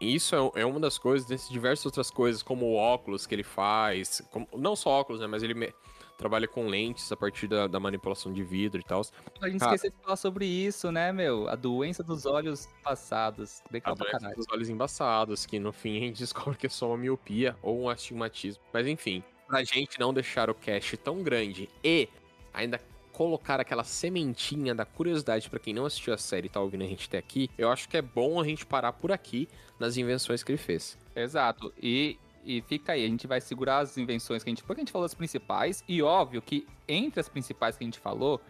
[0.01, 3.43] isso é, é uma das coisas, dentre diversas outras coisas, como o óculos que ele
[3.43, 4.23] faz.
[4.31, 5.27] como- não só óculos, né?
[5.27, 5.73] Mas ele me-
[6.17, 9.03] trabalha com lentes a partir da, da manipulação de vidro e tal.
[9.43, 11.49] A gente esqueceu de falar sobre isso, né, meu?
[11.49, 13.63] A doença dos olhos passados.
[13.69, 14.37] A Legal pra doença caralho.
[14.37, 16.19] dos olhos embaçados, que no fim a gente
[16.55, 18.63] descobre que é só uma miopia ou um astigmatismo.
[18.73, 22.09] Mas enfim, pra gente não deixar o cast tão grande e
[22.53, 22.81] ainda
[23.15, 26.87] colocar aquela sementinha da curiosidade pra quem não assistiu a série e tá ouvindo a
[26.87, 29.49] gente até aqui, eu acho que é bom a gente parar por aqui
[29.79, 30.99] nas invenções que ele fez.
[31.15, 31.73] Exato.
[31.81, 34.65] E, e fica aí, a gente vai segurar as invenções que a gente.
[34.65, 35.85] Porque a gente falou as principais.
[35.89, 38.41] E óbvio que entre as principais que a gente falou,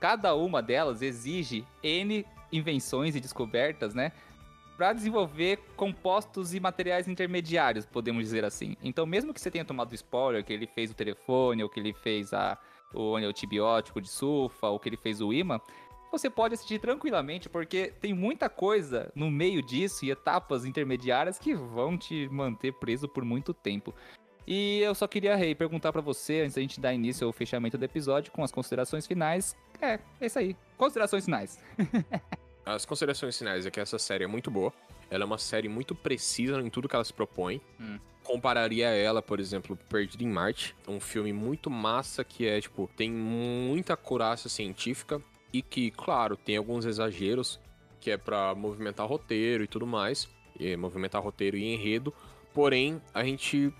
[0.00, 4.10] cada uma delas exige N invenções e descobertas, né?
[4.76, 8.74] Para desenvolver compostos e materiais intermediários, podemos dizer assim.
[8.82, 11.92] Então, mesmo que você tenha tomado spoiler, que ele fez o telefone, ou que ele
[11.92, 12.58] fez a,
[12.94, 15.60] o antibiótico de sulfa, ou que ele fez o imã,
[16.10, 21.54] você pode assistir tranquilamente, porque tem muita coisa no meio disso e etapas intermediárias que
[21.54, 23.92] vão te manter preso por muito tempo.
[24.46, 27.78] E eu só queria, Rei, perguntar para você, antes da gente dar início ao fechamento
[27.78, 29.56] do episódio, com as considerações finais.
[29.80, 30.54] É, é isso aí.
[30.76, 31.58] Considerações finais.
[32.66, 34.72] As considerações finais é que essa série é muito boa.
[35.10, 37.60] Ela é uma série muito precisa em tudo que ela se propõe.
[37.78, 37.98] Hum.
[38.24, 43.10] Compararia ela, por exemplo, Perdido em Marte, um filme muito massa que é, tipo, tem
[43.12, 45.20] muita coraça científica
[45.52, 47.60] e que, claro, tem alguns exageros,
[48.00, 52.12] que é para movimentar roteiro e tudo mais, e movimentar roteiro e enredo.
[52.52, 53.72] Porém, a gente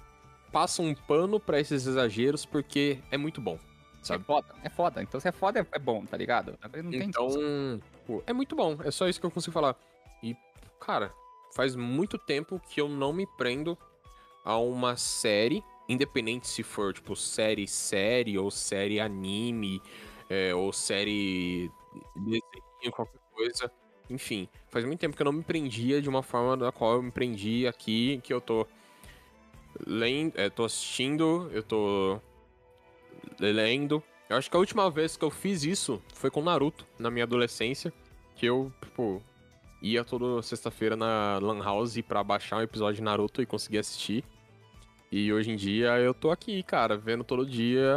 [0.53, 3.59] passa um pano para esses exageros porque é muito bom.
[4.03, 4.22] Sabe?
[4.22, 5.03] É foda, é foda.
[5.03, 6.57] Então se é foda, é- bom, tá ligado?
[6.62, 7.28] Não tem Então,
[8.07, 8.76] pô, é muito bom.
[8.84, 9.74] É só isso que eu consigo falar.
[10.22, 10.36] E,
[10.78, 11.11] cara,
[11.57, 13.78] faz muito tempo que eu não me prendo
[14.45, 19.80] a uma série, independente se for, tipo, série série ou série anime,
[20.28, 21.70] é, ou série
[22.16, 23.70] desenho, qualquer coisa.
[24.11, 27.03] Enfim, faz muito tempo que eu não me prendia de uma forma da qual eu
[27.03, 28.66] me prendi aqui, que eu tô
[29.86, 32.20] lendo, é, tô assistindo, eu tô
[33.40, 34.03] lendo.
[34.28, 37.24] Eu acho que a última vez que eu fiz isso foi com Naruto, na minha
[37.24, 37.92] adolescência,
[38.34, 39.22] que eu, tipo,
[39.82, 44.24] ia toda sexta-feira na Lan House pra baixar um episódio de Naruto e conseguir assistir.
[45.16, 47.94] E hoje em dia eu tô aqui, cara, vendo todo dia.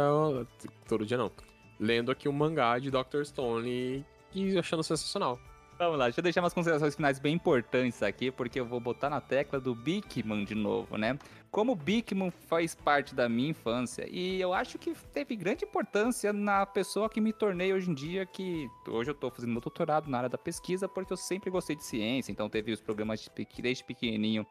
[0.86, 1.32] Todo dia não.
[1.80, 3.24] Lendo aqui um mangá de Dr.
[3.24, 5.36] Stone e achando sensacional.
[5.76, 9.10] Vamos lá, deixa eu deixar umas considerações finais bem importantes aqui, porque eu vou botar
[9.10, 11.18] na tecla do Bigman de novo, né?
[11.50, 16.32] Como o Bigman faz parte da minha infância, e eu acho que teve grande importância
[16.32, 20.10] na pessoa que me tornei hoje em dia, que hoje eu tô fazendo meu doutorado
[20.10, 23.62] na área da pesquisa, porque eu sempre gostei de ciência, então teve os programas de
[23.62, 24.44] desde pequenininho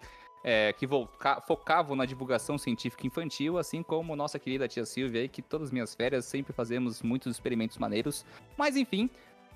[0.43, 0.87] é, que
[1.45, 5.93] focavam na divulgação científica infantil, assim como nossa querida tia Silvia que todas as minhas
[5.93, 8.25] férias sempre fazemos muitos experimentos maneiros.
[8.57, 9.09] Mas enfim,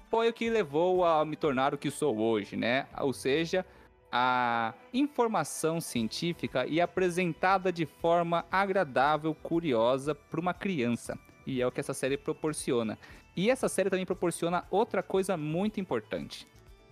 [0.09, 2.87] foi o que levou a me tornar o que sou hoje, né?
[2.99, 3.65] Ou seja,
[4.11, 11.17] a informação científica e apresentada de forma agradável, curiosa para uma criança.
[11.47, 12.99] E é o que essa série proporciona.
[13.35, 16.45] E essa série também proporciona outra coisa muito importante.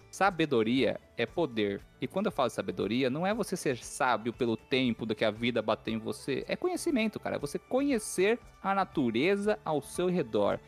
[0.09, 1.81] Sabedoria é poder.
[2.01, 5.29] E quando eu falo sabedoria, não é você ser sábio pelo tempo do que a
[5.29, 6.43] vida bateu em você.
[6.47, 7.35] É conhecimento, cara.
[7.35, 10.59] É você conhecer a natureza ao seu redor.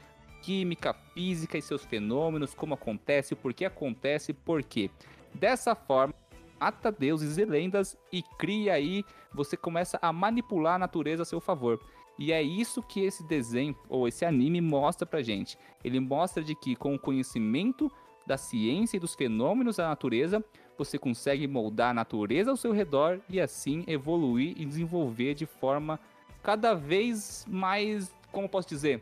[0.43, 4.89] Química, física e seus fenômenos, como acontece, o porquê acontece, por quê.
[5.33, 6.13] Dessa forma,
[6.59, 11.39] mata deuses e lendas e cria aí, você começa a manipular a natureza a seu
[11.39, 11.79] favor.
[12.19, 15.57] E é isso que esse desenho ou esse anime mostra pra gente.
[15.83, 17.91] Ele mostra de que com o conhecimento
[18.26, 20.43] da ciência e dos fenômenos da natureza,
[20.78, 25.99] você consegue moldar a natureza ao seu redor e assim evoluir e desenvolver de forma
[26.41, 29.01] cada vez mais, como posso dizer,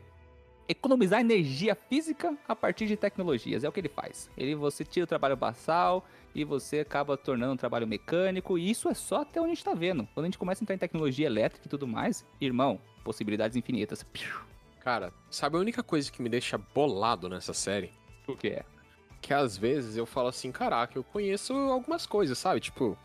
[0.67, 3.63] economizar energia física a partir de tecnologias.
[3.63, 4.29] É o que ele faz.
[4.37, 6.05] Ele você tira o trabalho basal
[6.35, 8.57] e você acaba tornando um trabalho mecânico.
[8.57, 10.07] E isso é só até onde a gente tá vendo.
[10.13, 14.05] Quando a gente começa a entrar em tecnologia elétrica e tudo mais, irmão, possibilidades infinitas.
[14.79, 17.91] Cara, sabe a única coisa que me deixa bolado nessa série?
[18.27, 18.65] O que é?
[19.21, 22.59] Que às vezes eu falo assim, caraca, eu conheço algumas coisas, sabe?
[22.59, 22.97] Tipo,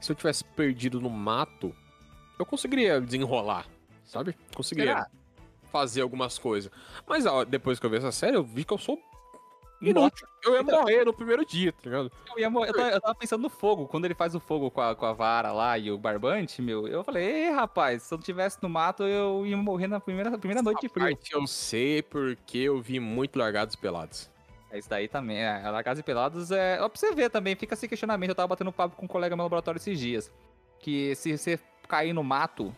[0.00, 1.74] se eu tivesse perdido no mato,
[2.38, 3.66] eu conseguiria desenrolar,
[4.04, 4.36] sabe?
[4.54, 5.10] Conseguiria Será?
[5.72, 6.70] fazer algumas coisas.
[7.06, 9.00] Mas ó, depois que eu vi essa série, eu vi que eu sou
[9.80, 10.26] inútil.
[10.44, 12.12] Eu ia morrer no primeiro dia, tá ligado?
[12.30, 14.80] Eu, ia eu tava, eu tava pensando no fogo, quando ele faz o fogo com
[14.80, 18.18] a, com a vara lá e o barbante, meu, eu falei, ei, rapaz, se eu
[18.18, 21.04] tivesse no mato, eu ia morrer na primeira, primeira noite de frio.
[21.04, 24.30] parte eu sei porque eu vi muito Largados Pelados.
[24.70, 25.70] É isso daí também, é.
[25.70, 26.78] Largados e Pelados é.
[26.80, 28.30] Ó, pra você ver também, fica esse questionamento.
[28.30, 30.30] Eu tava batendo papo com um colega no laboratório esses dias.
[30.78, 31.58] Que se você
[31.88, 32.74] cair no mato,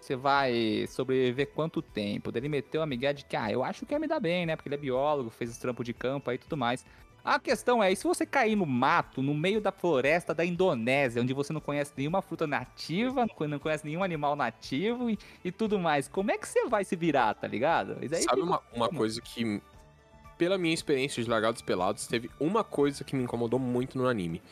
[0.00, 2.30] você vai sobreviver quanto tempo?
[2.34, 4.54] Ele meteu a migué de que, ah, eu acho que ia me dar bem, né?
[4.54, 6.84] Porque ele é biólogo, fez esse trampo de campo aí e tudo mais.
[7.22, 11.20] A questão é, e se você cair no mato, no meio da floresta da Indonésia,
[11.20, 15.78] onde você não conhece nenhuma fruta nativa, não conhece nenhum animal nativo e, e tudo
[15.78, 17.94] mais, como é que você vai se virar, tá ligado?
[17.94, 19.60] Sabe fica- uma, uma coisa que,
[20.40, 24.42] pela minha experiência de Largados Pelados, teve uma coisa que me incomodou muito no anime.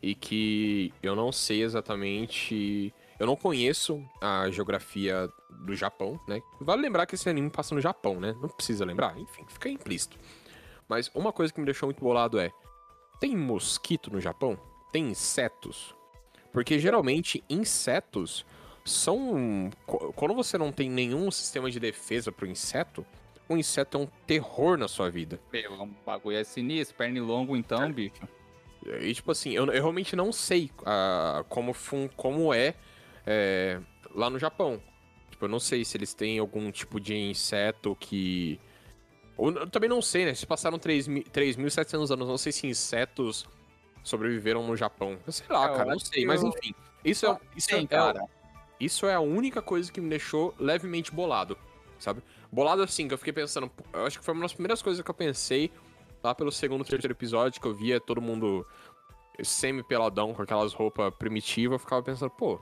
[0.00, 2.94] E que eu não sei exatamente.
[3.18, 6.40] Eu não conheço a geografia do Japão, né?
[6.60, 8.36] Vale lembrar que esse anime passa no Japão, né?
[8.40, 10.16] Não precisa lembrar, enfim, fica implícito.
[10.88, 12.52] Mas uma coisa que me deixou muito bolado é:
[13.18, 14.56] tem mosquito no Japão?
[14.92, 15.92] Tem insetos?
[16.52, 18.46] Porque geralmente insetos
[18.84, 19.70] são.
[20.14, 23.04] Quando você não tem nenhum sistema de defesa pro inseto,
[23.48, 25.40] o inseto é um terror na sua vida.
[25.52, 28.22] Meu, um bagulho é sinistro, pernilongo então, bicho.
[29.00, 32.74] E, tipo assim, eu, eu realmente não sei ah, como, fun- como é,
[33.26, 33.80] é,
[34.14, 34.80] lá no Japão.
[35.30, 38.60] Tipo, eu não sei se eles têm algum tipo de inseto que.
[39.36, 40.34] Ou, eu também não sei, né?
[40.34, 43.46] Se passaram 3 mi- 3.700 anos, não sei se insetos
[44.02, 45.18] sobreviveram no Japão.
[45.28, 46.24] Sei lá, É, cara, não sei.
[46.24, 46.74] Mas enfim,
[47.04, 48.14] isso é, isso, Tem, é,
[48.78, 51.58] isso é a única coisa que me deixou levemente bolado,
[51.98, 52.22] sabe?
[52.56, 53.70] Bolado assim, que eu fiquei pensando.
[53.92, 55.70] Eu acho que foi uma das primeiras coisas que eu pensei
[56.24, 58.66] lá pelo segundo, terceiro episódio, que eu via todo mundo
[59.42, 61.74] semi-peladão com aquelas roupas primitivas.
[61.74, 62.58] Eu ficava pensando, pô,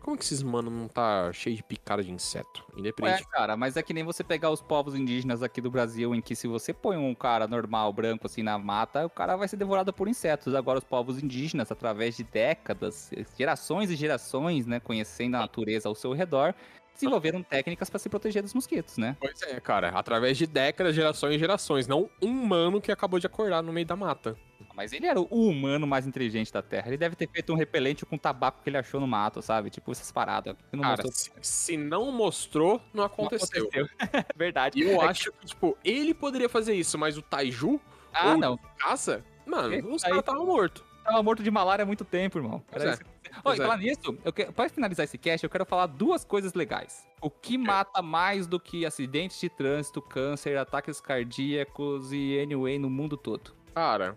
[0.00, 2.64] como que esses mano não tá cheio de picada de inseto?
[2.74, 3.28] É, Independente.
[3.28, 6.34] cara, mas é que nem você pegar os povos indígenas aqui do Brasil, em que
[6.34, 9.92] se você põe um cara normal, branco, assim, na mata, o cara vai ser devorado
[9.92, 10.54] por insetos.
[10.54, 15.94] Agora, os povos indígenas, através de décadas, gerações e gerações, né, conhecendo a natureza ao
[15.94, 16.54] seu redor,
[17.00, 19.16] desenvolveram técnicas para se proteger dos mosquitos, né?
[19.20, 23.26] Pois é, cara, através de décadas, gerações e gerações, não um mano que acabou de
[23.26, 24.36] acordar no meio da mata.
[24.74, 26.88] Mas ele era o humano mais inteligente da Terra.
[26.88, 29.68] Ele deve ter feito um repelente com tabaco que ele achou no mato, sabe?
[29.68, 30.54] Tipo, essas paradas.
[30.72, 33.68] Não Cara, se, se não mostrou, não Não aconteceu.
[34.36, 34.78] Verdade.
[34.78, 37.80] E eu É acho que, tipo, ele poderia fazer isso, mas o Taiju,
[38.12, 38.58] Ah, ou não.
[38.78, 40.82] caça, mano, os caras estavam mortos.
[41.04, 42.62] Tava morto de malária há muito tempo, irmão.
[42.70, 42.92] Era é.
[42.92, 43.02] isso.
[43.22, 43.56] E é.
[43.56, 47.06] falar nisso, eu quero, pra finalizar esse cast, eu quero falar duas coisas legais.
[47.20, 52.90] O que mata mais do que acidentes de trânsito, câncer, ataques cardíacos e anyway no
[52.90, 53.54] mundo todo?
[53.74, 54.16] Cara,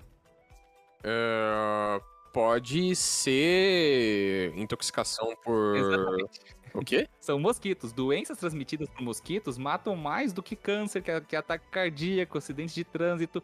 [1.03, 5.75] é, pode ser intoxicação por.
[5.75, 6.39] Exatamente.
[6.73, 7.07] O quê?
[7.19, 7.93] São mosquitos.
[7.93, 12.83] Doenças transmitidas por mosquitos matam mais do que câncer, que, que ataque cardíaco, acidentes de
[12.83, 13.43] trânsito.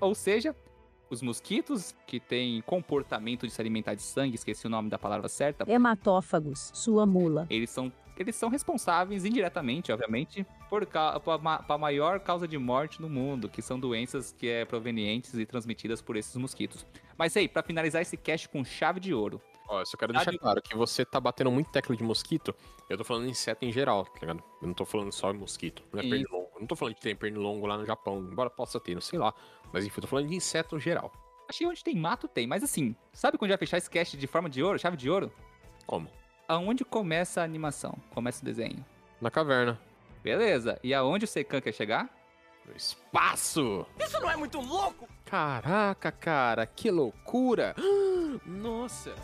[0.00, 0.54] Ou seja,
[1.10, 5.28] os mosquitos que têm comportamento de se alimentar de sangue, esqueci o nome da palavra
[5.28, 7.46] certa, Hematófagos, sua mula.
[7.50, 13.48] eles são, eles são responsáveis indiretamente, obviamente, por a maior causa de morte no mundo,
[13.48, 16.86] que são doenças que é provenientes e transmitidas por esses mosquitos.
[17.18, 20.32] Mas aí, pra finalizar esse cast com chave de ouro, Ó, eu só quero deixar
[20.32, 22.52] de- claro que você tá batendo muito tecla de mosquito.
[22.88, 24.42] Eu tô falando de inseto em geral, tá ligado?
[24.60, 25.82] Eu não tô falando só de mosquito.
[25.92, 26.49] Não é pernilongo.
[26.60, 29.32] Não tô falando que tem pernilongo lá no Japão, embora possa ter, não sei lá.
[29.72, 31.10] Mas enfim, eu tô falando de inseto em geral.
[31.48, 34.48] achei onde tem mato tem, mas assim, sabe quando vai fechar esse cast de forma
[34.50, 35.32] de ouro, chave de ouro?
[35.86, 36.08] Como?
[36.46, 37.96] Aonde começa a animação?
[38.10, 38.84] Começa o desenho.
[39.20, 39.80] Na caverna.
[40.22, 42.10] Beleza, e aonde o Sekan quer chegar?
[42.66, 43.86] No espaço!
[43.98, 45.08] Isso não é muito louco?
[45.24, 47.74] Caraca, cara, que loucura!
[48.44, 49.14] Nossa!